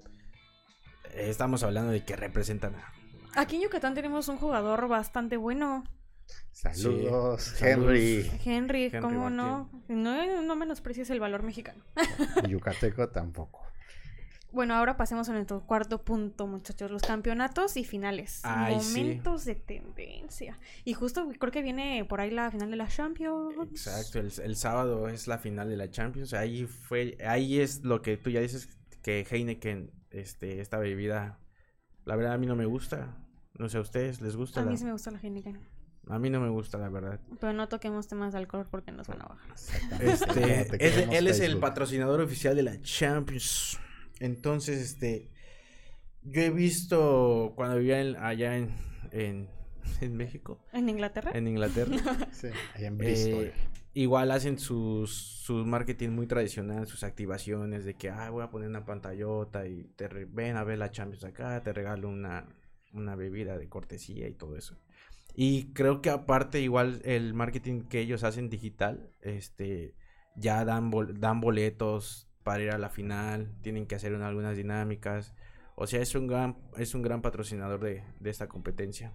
estamos 1.14 1.62
hablando 1.62 1.90
de 1.92 2.04
que 2.04 2.16
representan 2.16 2.74
a... 2.76 2.92
Aquí 3.36 3.56
en 3.56 3.62
Yucatán 3.62 3.94
tenemos 3.94 4.28
un 4.28 4.36
jugador 4.36 4.88
bastante 4.88 5.36
bueno. 5.36 5.84
Saludos, 6.52 7.42
Sí, 7.42 7.64
Henry. 7.66 8.30
Henry, 8.44 8.84
Henry 8.86 9.00
¿cómo 9.00 9.28
no? 9.28 9.70
No, 9.88 10.42
no 10.42 10.56
menosprecies 10.56 11.10
el 11.10 11.20
valor 11.20 11.42
mexicano. 11.42 11.82
Yucateco 12.48 13.08
tampoco. 13.08 13.63
Bueno, 14.54 14.74
ahora 14.74 14.96
pasemos 14.96 15.28
a 15.28 15.32
nuestro 15.32 15.66
cuarto 15.66 16.02
punto, 16.04 16.46
muchachos. 16.46 16.90
Los 16.90 17.02
campeonatos 17.02 17.76
y 17.76 17.84
finales. 17.84 18.40
Ay, 18.44 18.78
sí. 18.80 18.98
Momentos 19.00 19.44
de 19.44 19.56
tendencia. 19.56 20.58
Y 20.84 20.94
justo 20.94 21.28
creo 21.38 21.50
que 21.52 21.62
viene 21.62 22.04
por 22.08 22.20
ahí 22.20 22.30
la 22.30 22.50
final 22.50 22.70
de 22.70 22.76
la 22.76 22.86
Champions. 22.88 23.54
Exacto, 23.70 24.20
el, 24.20 24.32
el 24.42 24.56
sábado 24.56 25.08
es 25.08 25.26
la 25.26 25.38
final 25.38 25.68
de 25.68 25.76
la 25.76 25.90
Champions, 25.90 26.32
ahí 26.34 26.66
fue, 26.66 27.18
ahí 27.26 27.60
es 27.60 27.84
lo 27.84 28.00
que 28.00 28.16
tú 28.16 28.30
ya 28.30 28.40
dices, 28.40 28.68
que 29.02 29.26
Heineken, 29.28 29.90
este, 30.10 30.60
esta 30.60 30.78
bebida, 30.78 31.40
la 32.04 32.14
verdad 32.16 32.34
a 32.34 32.38
mí 32.38 32.46
no 32.46 32.54
me 32.56 32.64
gusta, 32.66 33.16
no 33.58 33.68
sé 33.68 33.78
a 33.78 33.80
ustedes, 33.80 34.20
¿les 34.20 34.36
gusta? 34.36 34.60
A 34.60 34.64
la- 34.64 34.70
mí 34.70 34.76
sí 34.76 34.84
me 34.84 34.92
gusta 34.92 35.10
la 35.10 35.18
Heineken. 35.18 35.58
A 36.08 36.18
mí 36.18 36.28
no 36.30 36.38
me 36.38 36.50
gusta, 36.50 36.78
la 36.78 36.90
verdad. 36.90 37.18
Pero 37.40 37.52
no 37.54 37.66
toquemos 37.68 38.06
temas 38.06 38.32
de 38.34 38.38
alcohol 38.38 38.66
porque 38.70 38.92
nos 38.92 39.08
van 39.08 39.22
a 39.22 39.24
bajar. 39.24 39.50
Este, 40.00 40.86
es- 40.86 41.08
él 41.10 41.26
es 41.26 41.40
el 41.40 41.58
patrocinador 41.58 42.20
oficial 42.20 42.54
de 42.54 42.62
la 42.62 42.80
Champions. 42.82 43.80
Entonces, 44.20 44.80
este, 44.80 45.30
yo 46.22 46.42
he 46.42 46.50
visto 46.50 47.52
cuando 47.56 47.78
vivía 47.78 48.00
en- 48.00 48.16
allá 48.16 48.56
en, 48.56 48.70
en, 49.12 49.48
en 50.00 50.16
México, 50.16 50.60
¿En 50.72 50.88
Inglaterra? 50.88 51.30
en 51.34 51.46
Inglaterra, 51.48 51.96
Sí, 52.32 52.48
ahí 52.74 52.84
en 52.84 52.98
Bristol. 52.98 53.44
eh, 53.46 53.52
igual 53.94 54.30
hacen 54.30 54.58
sus, 54.58 55.14
sus 55.44 55.66
marketing 55.66 56.10
muy 56.10 56.26
tradicional, 56.26 56.86
sus 56.86 57.04
activaciones 57.04 57.84
de 57.84 57.94
que, 57.94 58.10
ah, 58.10 58.30
voy 58.30 58.42
a 58.42 58.50
poner 58.50 58.68
una 58.68 58.84
pantallota 58.84 59.66
y 59.66 59.84
te 59.96 60.08
re- 60.08 60.24
ven 60.26 60.56
a 60.56 60.64
ver 60.64 60.78
la 60.78 60.90
Champions 60.90 61.24
acá, 61.24 61.62
te 61.62 61.72
regalo 61.72 62.08
una, 62.08 62.46
una 62.92 63.14
bebida 63.16 63.58
de 63.58 63.68
cortesía 63.68 64.28
y 64.28 64.34
todo 64.34 64.56
eso. 64.56 64.76
Y 65.36 65.72
creo 65.72 66.00
que 66.00 66.10
aparte 66.10 66.60
igual 66.60 67.02
el 67.04 67.34
marketing 67.34 67.82
que 67.88 68.00
ellos 68.00 68.22
hacen 68.24 68.48
digital, 68.50 69.10
este, 69.20 69.94
ya 70.36 70.64
dan, 70.64 70.90
bol- 70.90 71.18
dan 71.18 71.40
boletos 71.40 72.28
para 72.44 72.62
ir 72.62 72.70
a 72.70 72.78
la 72.78 72.90
final, 72.90 73.50
tienen 73.62 73.86
que 73.86 73.96
hacer 73.96 74.14
una- 74.14 74.28
algunas 74.28 74.56
dinámicas. 74.56 75.34
O 75.74 75.86
sea, 75.88 76.00
es 76.00 76.14
un 76.14 76.28
gran, 76.28 76.56
es 76.76 76.94
un 76.94 77.02
gran 77.02 77.20
patrocinador 77.22 77.80
de, 77.80 78.04
de 78.20 78.30
esta 78.30 78.46
competencia. 78.46 79.12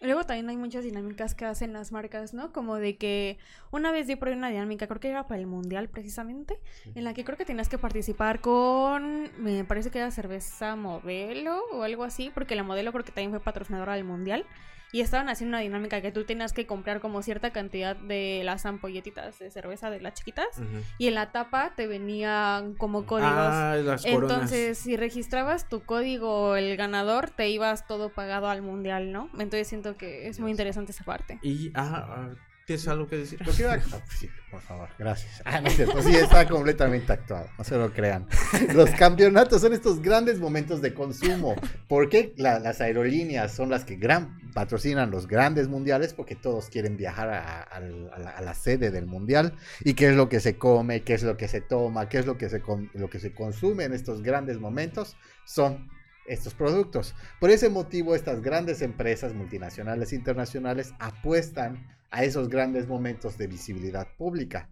Luego 0.00 0.24
también 0.24 0.48
hay 0.48 0.56
muchas 0.56 0.84
dinámicas 0.84 1.34
que 1.34 1.44
hacen 1.44 1.72
las 1.72 1.90
marcas, 1.90 2.32
¿no? 2.32 2.52
Como 2.52 2.76
de 2.76 2.96
que 2.96 3.36
una 3.72 3.90
vez 3.90 4.06
di 4.06 4.14
por 4.14 4.28
ahí 4.28 4.34
una 4.34 4.48
dinámica, 4.48 4.86
creo 4.86 5.00
que 5.00 5.10
era 5.10 5.26
para 5.26 5.40
el 5.40 5.48
mundial 5.48 5.88
precisamente, 5.88 6.60
en 6.94 7.02
la 7.02 7.14
que 7.14 7.24
creo 7.24 7.36
que 7.36 7.44
tenías 7.44 7.68
que 7.68 7.78
participar 7.78 8.40
con, 8.40 9.28
me 9.42 9.64
parece 9.64 9.90
que 9.90 9.98
era 9.98 10.12
cerveza 10.12 10.76
modelo 10.76 11.60
o 11.72 11.82
algo 11.82 12.04
así, 12.04 12.30
porque 12.32 12.54
la 12.54 12.62
modelo 12.62 12.92
creo 12.92 13.04
que 13.04 13.10
también 13.10 13.32
fue 13.32 13.40
patrocinadora 13.40 13.94
del 13.94 14.04
mundial. 14.04 14.46
Y 14.92 15.00
estaban 15.00 15.28
haciendo 15.28 15.56
una 15.56 15.62
dinámica 15.62 16.00
que 16.00 16.12
tú 16.12 16.24
tenías 16.24 16.52
que 16.52 16.66
comprar 16.66 17.00
como 17.00 17.22
cierta 17.22 17.50
cantidad 17.50 17.96
de 17.96 18.42
las 18.44 18.64
ampolletitas 18.64 19.38
de 19.38 19.50
cerveza 19.50 19.90
de 19.90 20.00
las 20.00 20.14
chiquitas. 20.14 20.48
Y 20.96 21.08
en 21.08 21.14
la 21.14 21.30
tapa 21.30 21.74
te 21.76 21.86
venían 21.86 22.74
como 22.74 23.04
códigos. 23.04 23.32
Ah, 23.32 23.76
las. 23.82 24.04
Entonces, 24.04 24.78
si 24.78 24.96
registrabas 24.96 25.68
tu 25.68 25.82
código, 25.82 26.56
el 26.56 26.76
ganador, 26.76 27.30
te 27.30 27.48
ibas 27.48 27.86
todo 27.86 28.10
pagado 28.10 28.48
al 28.48 28.62
mundial, 28.62 29.12
¿no? 29.12 29.28
Entonces 29.34 29.68
siento 29.68 29.96
que 29.96 30.28
es 30.28 30.40
muy 30.40 30.50
interesante 30.50 30.92
esa 30.92 31.04
parte. 31.04 31.38
Y, 31.42 31.70
ajá, 31.74 32.06
ah, 32.08 32.34
¿tienes 32.68 32.86
algo 32.86 33.08
que 33.08 33.16
decir? 33.16 33.40
A- 33.42 33.72
ah, 33.74 34.00
sí, 34.16 34.28
por 34.50 34.60
favor, 34.60 34.88
gracias. 34.98 35.42
Ah, 35.44 35.60
no 35.60 35.68
es 35.68 35.74
cierto, 35.76 36.00
sí, 36.02 36.14
está 36.14 36.46
completamente 36.46 37.10
actuado, 37.12 37.48
no 37.58 37.64
se 37.64 37.76
lo 37.76 37.90
crean. 37.92 38.26
Los 38.74 38.90
campeonatos 38.90 39.62
son 39.62 39.72
estos 39.72 40.00
grandes 40.02 40.38
momentos 40.38 40.80
de 40.82 40.92
consumo. 40.94 41.54
¿Por 41.88 42.08
qué 42.10 42.34
la- 42.36 42.58
las 42.60 42.80
aerolíneas 42.80 43.52
son 43.52 43.70
las 43.70 43.84
que 43.84 43.96
gran, 43.96 44.38
patrocinan 44.52 45.10
los 45.10 45.26
grandes 45.26 45.66
mundiales? 45.68 46.12
Porque 46.14 46.36
todos 46.36 46.68
quieren 46.68 46.96
viajar 46.96 47.30
a, 47.30 47.80
la, 47.80 48.30
a 48.36 48.40
la- 48.42 48.54
sede 48.54 48.90
del 48.90 49.06
mundial. 49.06 49.54
¿Y 49.82 49.94
qué 49.94 50.10
es 50.10 50.14
lo 50.16 50.28
que 50.28 50.40
se 50.40 50.58
come? 50.58 51.02
¿Qué 51.02 51.14
es 51.14 51.22
lo 51.22 51.36
que 51.36 51.48
se 51.48 51.60
toma? 51.62 52.08
¿Qué 52.08 52.18
es 52.18 52.26
lo 52.26 52.36
que 52.38 52.48
se, 52.48 52.62
lo 52.94 53.08
que 53.10 53.18
se 53.18 53.32
consume 53.32 53.84
en 53.84 53.94
estos 53.94 54.22
grandes 54.22 54.58
momentos? 54.58 55.16
Son 55.44 55.88
estos 56.28 56.54
productos. 56.54 57.14
Por 57.40 57.50
ese 57.50 57.68
motivo, 57.68 58.14
estas 58.14 58.40
grandes 58.42 58.82
empresas 58.82 59.34
multinacionales 59.34 60.12
e 60.12 60.16
internacionales 60.16 60.94
apuestan 60.98 61.86
a 62.10 62.24
esos 62.24 62.48
grandes 62.48 62.86
momentos 62.86 63.36
de 63.38 63.46
visibilidad 63.48 64.06
pública. 64.16 64.70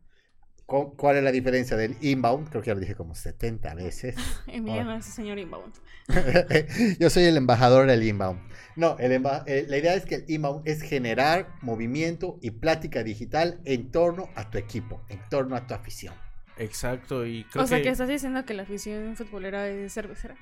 ¿Cuál 0.67 1.17
es 1.19 1.23
la 1.23 1.31
diferencia 1.31 1.77
del 1.77 1.97
inbound? 2.01 2.49
Creo 2.49 2.61
que 2.61 2.67
ya 2.69 2.75
lo 2.75 2.81
dije 2.81 2.97
como 2.97 3.15
70 3.15 3.75
veces. 3.77 4.17
Emiliano 4.49 4.97
es 4.97 5.07
el 5.07 5.13
señor 5.13 5.39
Inbound. 5.39 5.73
Yo 6.99 7.09
soy 7.09 7.23
el 7.25 7.37
embajador 7.37 7.87
del 7.87 8.03
inbound. 8.03 8.41
No, 8.75 8.99
el 8.99 9.13
emba- 9.13 9.45
eh, 9.47 9.65
la 9.69 9.77
idea 9.79 9.95
es 9.95 10.05
que 10.07 10.17
el 10.17 10.25
inbound 10.27 10.67
es 10.67 10.83
generar 10.83 11.55
movimiento 11.63 12.39
y 12.43 12.51
plática 12.51 13.05
digital 13.05 13.61
en 13.65 13.93
torno 13.93 14.29
a 14.35 14.51
tu 14.51 14.59
equipo, 14.59 15.01
en 15.09 15.21
torno 15.31 15.55
a 15.55 15.69
tu 15.69 15.75
afición. 15.75 16.15
Exacto, 16.59 17.25
y 17.27 17.45
creo 17.45 17.63
O 17.65 17.67
sea, 17.69 17.79
que... 17.79 17.85
que 17.85 17.91
estás 17.91 18.09
diciendo 18.09 18.45
que 18.45 18.55
la 18.55 18.63
afición 18.65 19.15
futbolera 19.15 19.69
es 19.69 19.93
cervecera. 19.95 20.35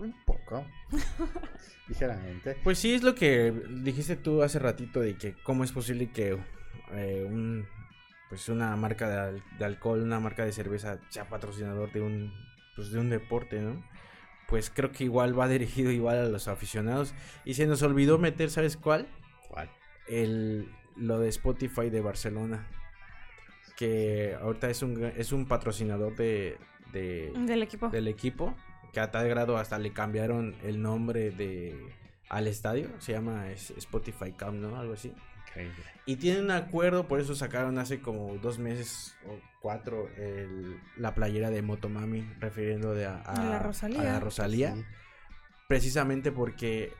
Un 0.00 0.12
poco. 0.24 0.64
Ligeramente. 1.88 2.56
Pues 2.64 2.78
sí, 2.78 2.94
es 2.94 3.02
lo 3.02 3.14
que 3.14 3.52
dijiste 3.70 4.16
tú 4.16 4.42
hace 4.42 4.58
ratito 4.58 5.00
de 5.00 5.16
que 5.16 5.34
cómo 5.42 5.64
es 5.64 5.72
posible 5.72 6.10
que 6.10 6.38
eh, 6.92 7.24
un 7.28 7.66
pues 8.28 8.48
una 8.48 8.74
marca 8.76 9.08
de, 9.08 9.16
al- 9.18 9.42
de 9.58 9.64
alcohol, 9.64 10.00
una 10.02 10.18
marca 10.18 10.44
de 10.44 10.52
cerveza 10.52 10.98
sea 11.10 11.28
patrocinador 11.28 11.92
de 11.92 12.00
un 12.00 12.32
pues 12.74 12.90
de 12.90 12.98
un 12.98 13.10
deporte, 13.10 13.60
¿no? 13.60 13.84
Pues 14.48 14.70
creo 14.70 14.90
que 14.92 15.04
igual 15.04 15.38
va 15.38 15.46
dirigido 15.48 15.90
igual 15.90 16.18
a 16.18 16.24
los 16.28 16.48
aficionados 16.48 17.14
y 17.44 17.54
se 17.54 17.66
nos 17.66 17.82
olvidó 17.82 18.18
meter, 18.18 18.50
¿sabes 18.50 18.76
cuál? 18.76 19.06
¿Cuál? 19.48 19.70
El 20.08 20.68
lo 20.96 21.18
de 21.18 21.28
Spotify 21.28 21.90
de 21.90 22.00
Barcelona 22.00 22.66
que 23.76 24.36
ahorita 24.40 24.70
es 24.70 24.82
un 24.82 25.04
es 25.16 25.32
un 25.32 25.46
patrocinador 25.46 26.14
de, 26.16 26.56
de 26.92 27.32
Del 27.46 27.62
equipo. 27.62 27.88
del 27.90 28.08
equipo, 28.08 28.54
que 28.94 29.00
a 29.00 29.10
tal 29.10 29.28
grado 29.28 29.58
hasta 29.58 29.78
le 29.78 29.92
cambiaron 29.92 30.54
el 30.62 30.80
nombre 30.80 31.30
de 31.30 31.76
al 32.30 32.46
estadio, 32.46 32.88
se 33.00 33.12
llama 33.12 33.50
Spotify 33.50 34.32
Camp, 34.32 34.54
¿no? 34.56 34.78
Algo 34.78 34.94
así. 34.94 35.12
Increíble. 35.48 35.84
Y 36.06 36.16
tienen 36.16 36.44
un 36.44 36.50
acuerdo, 36.52 37.06
por 37.06 37.20
eso 37.20 37.34
sacaron 37.34 37.78
hace 37.78 38.00
como 38.00 38.36
dos 38.38 38.58
meses 38.58 39.14
o 39.28 39.38
cuatro 39.60 40.08
el- 40.16 40.80
la 40.96 41.14
playera 41.14 41.50
de 41.50 41.60
Motomami, 41.62 42.22
refiriendo 42.40 42.94
de 42.94 43.04
a, 43.06 43.16
a- 43.24 43.32
A 43.34 43.44
la 43.50 43.58
Rosalía. 43.58 44.00
a 44.00 44.04
la 44.04 44.20
Rosalía, 44.20 44.74
Sí. 44.74 44.84
precisamente 45.68 46.32
porque 46.32 46.92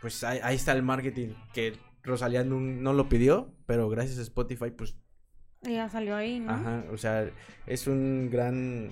pues 0.00 0.24
ahí, 0.24 0.40
ahí 0.42 0.56
está 0.56 0.72
el 0.72 0.82
marketing 0.82 1.34
que 1.54 1.74
Rosalía 2.02 2.42
no, 2.42 2.58
no 2.58 2.92
lo 2.92 3.08
pidió, 3.08 3.54
pero 3.66 3.88
gracias 3.88 4.18
a 4.18 4.22
Spotify 4.22 4.70
pues 4.70 4.96
Y 5.64 5.74
ya 5.74 5.88
salió 5.88 6.16
ahí, 6.16 6.40
¿no? 6.40 6.50
Ajá, 6.52 6.84
o 6.90 6.96
sea, 6.96 7.30
es 7.66 7.86
un 7.86 8.28
gran 8.30 8.90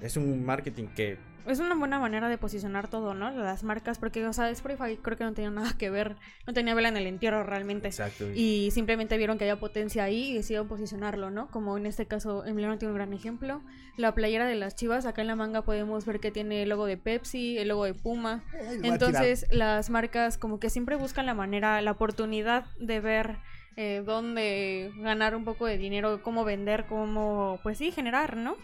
es 0.00 0.16
un 0.16 0.44
marketing 0.44 0.88
que 0.96 1.16
Es 1.46 1.60
una 1.60 1.74
buena 1.74 1.98
manera 1.98 2.28
de 2.28 2.38
posicionar 2.38 2.88
todo, 2.88 3.14
¿no? 3.14 3.30
Las 3.30 3.64
marcas, 3.64 3.98
porque, 3.98 4.26
o 4.26 4.32
sea, 4.32 4.50
Spotify 4.50 4.96
creo 5.00 5.16
que 5.16 5.24
no 5.24 5.32
tenía 5.32 5.50
nada 5.50 5.72
que 5.76 5.90
ver, 5.90 6.16
no 6.46 6.52
tenía 6.52 6.74
vela 6.74 6.88
en 6.88 6.96
el 6.96 7.06
entierro 7.06 7.42
realmente. 7.42 7.88
exacto 7.88 8.30
Y 8.34 8.70
simplemente 8.72 9.16
vieron 9.18 9.38
que 9.38 9.44
había 9.44 9.58
potencia 9.58 10.04
ahí 10.04 10.30
y 10.30 10.34
decidieron 10.34 10.68
posicionarlo, 10.68 11.30
¿no? 11.30 11.50
Como 11.50 11.76
en 11.76 11.86
este 11.86 12.06
caso, 12.06 12.44
Emiliano 12.44 12.78
tiene 12.78 12.92
un 12.92 12.98
gran 12.98 13.12
ejemplo. 13.12 13.62
La 13.96 14.14
playera 14.14 14.46
de 14.46 14.54
las 14.54 14.76
chivas, 14.76 15.06
acá 15.06 15.22
en 15.22 15.28
la 15.28 15.36
manga 15.36 15.62
podemos 15.62 16.06
ver 16.06 16.20
que 16.20 16.30
tiene 16.30 16.62
el 16.62 16.68
logo 16.68 16.86
de 16.86 16.96
Pepsi, 16.96 17.58
el 17.58 17.68
logo 17.68 17.84
de 17.84 17.94
Puma. 17.94 18.44
Tirar. 18.50 18.84
Entonces, 18.84 19.46
las 19.50 19.90
marcas 19.90 20.38
como 20.38 20.60
que 20.60 20.70
siempre 20.70 20.96
buscan 20.96 21.26
la 21.26 21.34
manera, 21.34 21.80
la 21.82 21.90
oportunidad 21.90 22.66
de 22.78 23.00
ver 23.00 23.38
eh, 23.76 24.02
dónde 24.04 24.92
ganar 24.96 25.34
un 25.34 25.44
poco 25.44 25.66
de 25.66 25.78
dinero, 25.78 26.22
cómo 26.22 26.44
vender, 26.44 26.84
cómo, 26.86 27.58
pues 27.62 27.78
sí, 27.78 27.90
generar, 27.90 28.36
¿no? 28.36 28.56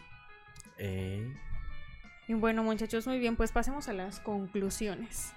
Eh, 0.76 1.34
Y 2.28 2.34
bueno, 2.34 2.62
muchachos, 2.62 3.06
muy 3.06 3.18
bien, 3.18 3.36
pues 3.36 3.52
pasemos 3.52 3.88
a 3.88 3.92
las 3.94 4.20
conclusiones. 4.20 5.32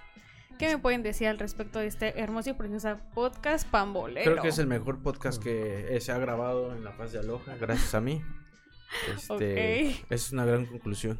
¿Qué 0.58 0.68
me 0.68 0.78
pueden 0.78 1.02
decir 1.02 1.26
al 1.28 1.38
respecto 1.38 1.78
de 1.78 1.86
este 1.86 2.20
hermoso 2.20 2.50
y 2.50 2.52
precioso 2.52 2.98
podcast 3.14 3.66
pambolero? 3.68 4.30
creo 4.30 4.42
que 4.42 4.48
es 4.50 4.58
el 4.58 4.66
mejor 4.66 5.02
podcast 5.02 5.42
que 5.42 5.98
se 6.00 6.12
ha 6.12 6.18
grabado 6.18 6.74
en 6.76 6.84
la 6.84 6.92
faz 6.92 7.10
de 7.12 7.18
Aloha 7.20 7.56
gracias 7.58 7.94
a 7.94 8.00
mí 8.00 8.22
este 9.16 9.96
es 10.10 10.30
una 10.32 10.44
gran 10.44 10.66
conclusión 10.66 11.18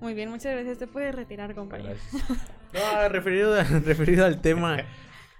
Muy 0.00 0.12
bien, 0.14 0.28
muchas 0.28 0.52
gracias. 0.52 0.78
Te 0.78 0.86
puedes 0.88 1.14
retirar, 1.14 1.54
compañero. 1.54 1.94
No, 2.74 3.08
referido, 3.08 3.54
a- 3.54 3.62
referido 3.84 4.26
al 4.26 4.42
tema, 4.42 4.78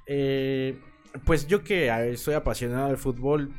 eh, 0.06 0.80
pues 1.24 1.46
yo 1.48 1.62
que 1.64 2.16
soy 2.16 2.34
apasionado 2.34 2.86
del 2.88 2.96
fútbol, 2.96 3.52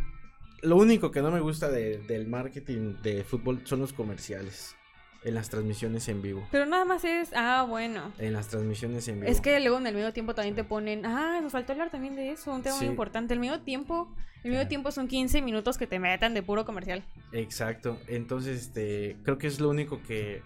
lo 0.64 0.78
único 0.78 1.12
que 1.12 1.22
no 1.22 1.30
me 1.30 1.42
gusta 1.42 1.70
de- 1.70 2.00
del 2.00 2.28
marketing 2.28 2.96
de 3.04 3.24
fútbol 3.26 3.62
son 3.66 3.82
los 3.82 3.94
comerciales 3.94 4.76
en 5.24 5.34
las 5.36 5.50
transmisiones 5.50 6.08
en 6.10 6.22
vivo. 6.22 6.48
Pero 6.52 6.66
nada 6.66 6.86
más 6.86 7.04
es. 7.04 7.30
Ah, 7.36 7.66
bueno. 7.68 8.14
En 8.20 8.34
las 8.34 8.48
transmisiones 8.48 9.08
en 9.08 9.20
vivo. 9.22 9.32
Es 9.32 9.42
que 9.42 9.60
luego 9.60 9.78
en 9.78 9.88
el 9.88 9.94
medio 9.96 10.14
tiempo 10.14 10.34
también 10.36 10.56
te 10.56 10.64
ponen. 10.64 11.06
Ah, 11.06 11.40
nos 11.42 11.52
faltó 11.52 11.74
hablar 11.74 11.90
también 11.92 12.16
de 12.16 12.32
eso. 12.32 12.54
Un 12.54 12.64
tema 12.64 12.76
Sí. 12.78 12.86
muy 12.86 12.92
importante. 12.92 13.34
El 13.34 13.40
medio 13.40 13.60
tiempo. 13.62 14.14
El 14.44 14.52
medio 14.52 14.68
tiempo 14.68 14.92
son 14.92 15.08
15 15.08 15.42
minutos 15.42 15.78
que 15.78 15.88
te 15.88 16.00
metan 16.00 16.34
de 16.34 16.44
puro 16.44 16.64
comercial. 16.66 17.04
Exacto. 17.34 18.00
Entonces, 18.08 18.62
este, 18.62 19.18
creo 19.24 19.38
que 19.38 19.48
es 19.48 19.60
lo 19.60 19.70
único 19.70 20.02
que 20.04 20.42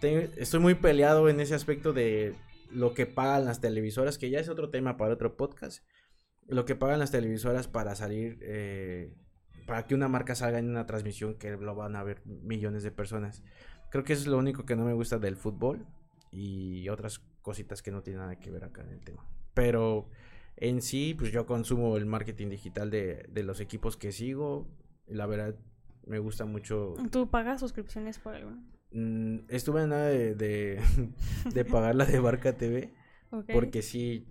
te- 0.00 0.30
estoy 0.40 0.60
muy 0.60 0.74
peleado 0.74 1.28
en 1.28 1.40
ese 1.40 1.54
aspecto 1.54 1.92
de 1.92 2.34
lo 2.70 2.94
que 2.94 3.04
pagan 3.06 3.44
las 3.44 3.60
televisoras, 3.60 4.16
que 4.16 4.30
ya 4.30 4.38
es 4.40 4.48
otro 4.48 4.70
tema 4.70 4.96
para 4.96 5.12
otro 5.12 5.36
podcast. 5.36 5.84
Lo 6.48 6.64
que 6.64 6.74
pagan 6.76 6.98
las 7.00 7.10
televisoras 7.10 7.68
para 7.68 7.94
salir, 7.94 8.38
eh, 8.42 9.12
para 9.66 9.86
que 9.86 9.94
una 9.94 10.08
marca 10.08 10.34
salga 10.34 10.58
en 10.58 10.70
una 10.70 10.86
transmisión 10.86 11.34
que 11.34 11.50
lo 11.50 11.74
van 11.74 11.94
a 11.96 12.02
ver 12.02 12.22
millones 12.24 12.82
de 12.82 12.90
personas. 12.90 13.42
Creo 13.92 14.04
que 14.04 14.14
eso 14.14 14.22
es 14.22 14.28
lo 14.28 14.38
único 14.38 14.64
que 14.64 14.74
no 14.74 14.86
me 14.86 14.94
gusta 14.94 15.18
del 15.18 15.36
fútbol 15.36 15.84
y 16.30 16.88
otras 16.88 17.18
cositas 17.42 17.82
que 17.82 17.90
no 17.90 18.02
tienen 18.02 18.22
nada 18.22 18.36
que 18.36 18.50
ver 18.50 18.64
acá 18.64 18.80
en 18.80 18.88
el 18.88 19.04
tema. 19.04 19.22
Pero 19.52 20.08
en 20.56 20.80
sí, 20.80 21.14
pues 21.16 21.30
yo 21.30 21.44
consumo 21.44 21.98
el 21.98 22.06
marketing 22.06 22.48
digital 22.48 22.90
de, 22.90 23.26
de 23.28 23.42
los 23.42 23.60
equipos 23.60 23.98
que 23.98 24.10
sigo. 24.10 24.66
La 25.06 25.26
verdad, 25.26 25.56
me 26.06 26.18
gusta 26.20 26.46
mucho. 26.46 26.94
¿Tú 27.10 27.28
pagas 27.28 27.60
suscripciones 27.60 28.18
por 28.18 28.34
alguno? 28.34 28.64
Mm, 28.92 29.40
estuve 29.48 29.82
en 29.82 29.90
nada 29.90 30.06
de, 30.06 30.36
de, 30.36 30.80
de 31.52 31.64
pagar 31.66 31.94
la 31.94 32.06
de 32.06 32.18
Barca 32.18 32.56
TV. 32.56 32.94
Porque 33.52 33.82
sí, 33.82 34.26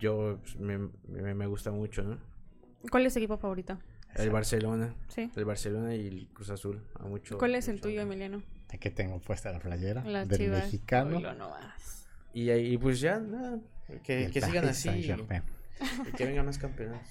yo 0.00 0.40
pues, 0.42 0.58
me, 0.58 0.78
me, 1.06 1.32
me 1.32 1.46
gusta 1.46 1.70
mucho, 1.70 2.02
¿no? 2.02 2.18
¿Cuál 2.90 3.06
es 3.06 3.12
tu 3.12 3.20
equipo 3.20 3.36
favorito? 3.36 3.78
El 4.16 4.30
Barcelona. 4.30 4.96
Sí. 5.06 5.30
El 5.36 5.44
Barcelona 5.44 5.94
y 5.94 6.08
el 6.08 6.28
Cruz 6.32 6.50
Azul. 6.50 6.82
A 6.98 7.04
mucho, 7.04 7.38
¿Cuál 7.38 7.54
es 7.54 7.68
el 7.68 7.80
tuyo, 7.80 8.00
Emiliano? 8.00 8.42
Aquí 8.72 8.90
tengo 8.90 9.20
puesta 9.20 9.52
la 9.52 9.58
playera 9.58 10.04
Las 10.04 10.28
del 10.28 10.38
chivas. 10.38 10.64
mexicano. 10.64 11.16
Oilo. 11.16 11.34
Y, 12.32 12.50
ahí 12.50 12.78
pues 12.78 13.00
ya, 13.00 13.18
nada. 13.18 13.58
y 13.88 13.98
Que, 14.00 14.40
sigan 14.40 14.68
así. 14.68 14.88
Y 14.88 16.12
que 16.12 16.26
vengan 16.26 16.46
más 16.46 16.58
campeonatos. 16.58 17.08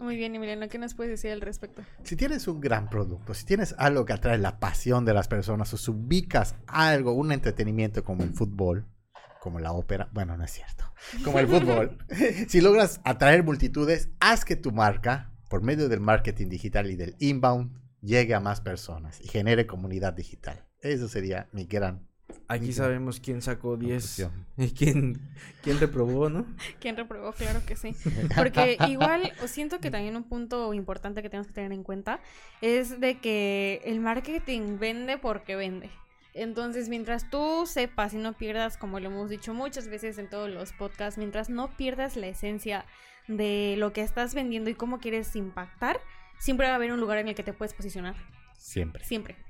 Muy 0.00 0.16
bien, 0.16 0.34
Emiliano, 0.34 0.66
¿qué 0.68 0.78
nos 0.78 0.94
puedes 0.94 1.10
decir 1.10 1.30
al 1.30 1.42
respecto? 1.42 1.82
Si 2.04 2.16
tienes 2.16 2.48
un 2.48 2.58
gran 2.58 2.88
producto, 2.88 3.34
si 3.34 3.44
tienes 3.44 3.74
algo 3.76 4.06
que 4.06 4.14
atrae 4.14 4.38
la 4.38 4.58
pasión 4.58 5.04
de 5.04 5.12
las 5.12 5.28
personas, 5.28 5.74
o 5.74 5.76
si 5.76 5.90
ubicas 5.90 6.54
algo, 6.66 7.12
un 7.12 7.32
entretenimiento 7.32 8.02
como 8.02 8.22
el 8.22 8.32
fútbol, 8.32 8.86
como 9.40 9.60
la 9.60 9.72
ópera, 9.72 10.08
bueno, 10.12 10.38
no 10.38 10.44
es 10.44 10.52
cierto, 10.52 10.90
como 11.22 11.38
el 11.38 11.48
fútbol, 11.48 11.98
si 12.48 12.62
logras 12.62 13.02
atraer 13.04 13.44
multitudes, 13.44 14.08
haz 14.20 14.46
que 14.46 14.56
tu 14.56 14.72
marca, 14.72 15.34
por 15.50 15.62
medio 15.62 15.90
del 15.90 16.00
marketing 16.00 16.48
digital 16.48 16.90
y 16.90 16.96
del 16.96 17.14
inbound, 17.18 17.78
llegue 18.00 18.34
a 18.34 18.40
más 18.40 18.62
personas 18.62 19.20
y 19.20 19.28
genere 19.28 19.66
comunidad 19.66 20.14
digital. 20.14 20.64
Eso 20.82 21.08
sería 21.08 21.48
mi 21.52 21.64
gran 21.64 22.10
Aquí 22.48 22.72
sabemos 22.72 23.20
quién 23.20 23.42
sacó 23.42 23.76
10 23.76 23.92
conclusión. 23.92 24.46
y 24.56 24.70
quién, 24.70 25.20
quién 25.62 25.78
reprobó, 25.78 26.28
¿no? 26.28 26.46
¿Quién 26.80 26.96
reprobó? 26.96 27.32
Claro 27.32 27.60
que 27.64 27.76
sí. 27.76 27.94
Porque 28.36 28.76
igual 28.88 29.32
o 29.42 29.46
siento 29.46 29.78
que 29.78 29.90
también 29.90 30.16
un 30.16 30.24
punto 30.24 30.74
importante 30.74 31.22
que 31.22 31.30
tenemos 31.30 31.46
que 31.46 31.52
tener 31.52 31.72
en 31.72 31.84
cuenta 31.84 32.20
es 32.60 33.00
de 33.00 33.18
que 33.18 33.80
el 33.84 34.00
marketing 34.00 34.78
vende 34.78 35.18
porque 35.18 35.56
vende. 35.56 35.90
Entonces, 36.34 36.88
mientras 36.88 37.28
tú 37.30 37.66
sepas 37.66 38.14
y 38.14 38.16
no 38.16 38.32
pierdas, 38.32 38.76
como 38.76 39.00
lo 39.00 39.06
hemos 39.06 39.30
dicho 39.30 39.52
muchas 39.52 39.88
veces 39.88 40.18
en 40.18 40.28
todos 40.28 40.48
los 40.48 40.72
podcasts, 40.72 41.18
mientras 41.18 41.50
no 41.50 41.76
pierdas 41.76 42.16
la 42.16 42.28
esencia 42.28 42.84
de 43.26 43.74
lo 43.78 43.92
que 43.92 44.02
estás 44.02 44.34
vendiendo 44.34 44.70
y 44.70 44.74
cómo 44.74 44.98
quieres 44.98 45.34
impactar, 45.34 46.00
siempre 46.38 46.66
va 46.66 46.72
a 46.72 46.76
haber 46.76 46.92
un 46.92 47.00
lugar 47.00 47.18
en 47.18 47.28
el 47.28 47.34
que 47.34 47.42
te 47.42 47.52
puedes 47.52 47.74
posicionar. 47.74 48.14
Siempre. 48.56 49.04
Siempre. 49.04 49.49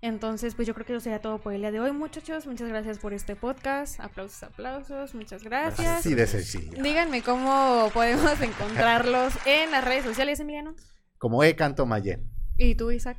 Entonces, 0.00 0.54
pues 0.54 0.68
yo 0.68 0.74
creo 0.74 0.86
que 0.86 0.92
eso 0.92 1.00
sería 1.00 1.20
todo 1.20 1.38
por 1.38 1.52
el 1.52 1.60
día 1.60 1.72
de 1.72 1.80
hoy, 1.80 1.90
muchachos. 1.90 2.46
Muchas 2.46 2.68
gracias 2.68 2.98
por 2.98 3.12
este 3.12 3.34
podcast. 3.34 3.98
Aplausos, 3.98 4.44
aplausos. 4.44 5.14
Muchas 5.14 5.42
gracias. 5.42 5.98
Así 5.98 6.14
de 6.14 6.26
sencillo. 6.26 6.80
Díganme 6.80 7.22
cómo 7.22 7.90
podemos 7.92 8.40
encontrarlos 8.40 9.34
en 9.46 9.72
las 9.72 9.84
redes 9.84 10.04
sociales, 10.04 10.38
Emiliano. 10.38 10.76
Como 11.18 11.42
E. 11.42 11.56
Canto 11.56 11.84
Mayen. 11.84 12.30
Y 12.56 12.76
tú, 12.76 12.92
Isaac. 12.92 13.16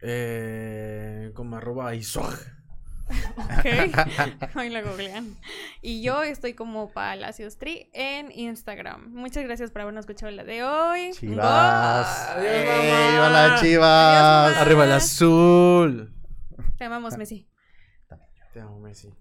Eh, 0.00 1.30
como 1.34 1.56
arroba 1.56 1.94
Isoj. 1.94 2.34
Ok. 3.36 3.66
Ahí 4.54 4.70
lo 4.70 4.82
googlean. 4.82 5.36
Y 5.82 6.02
yo 6.02 6.22
estoy 6.22 6.54
como 6.54 6.90
Palacios 6.90 7.58
Tri 7.58 7.90
en 7.92 8.30
Instagram. 8.32 9.12
Muchas 9.12 9.44
gracias 9.44 9.70
por 9.70 9.82
habernos 9.82 10.02
escuchado 10.04 10.32
la 10.32 10.44
de 10.44 10.64
hoy. 10.64 11.10
Chivas. 11.12 12.28
Adiós, 12.30 12.46
¡Ey, 12.52 13.12
mamá. 13.16 13.26
hola, 13.26 13.56
Chivas! 13.60 14.46
Adiós. 14.46 14.62
Arriba 14.62 14.84
el 14.84 14.92
azul. 14.92 16.14
Te 16.78 16.84
amamos, 16.84 17.16
Messi. 17.16 17.48
Te 18.52 18.60
amo, 18.60 18.78
Messi. 18.80 19.12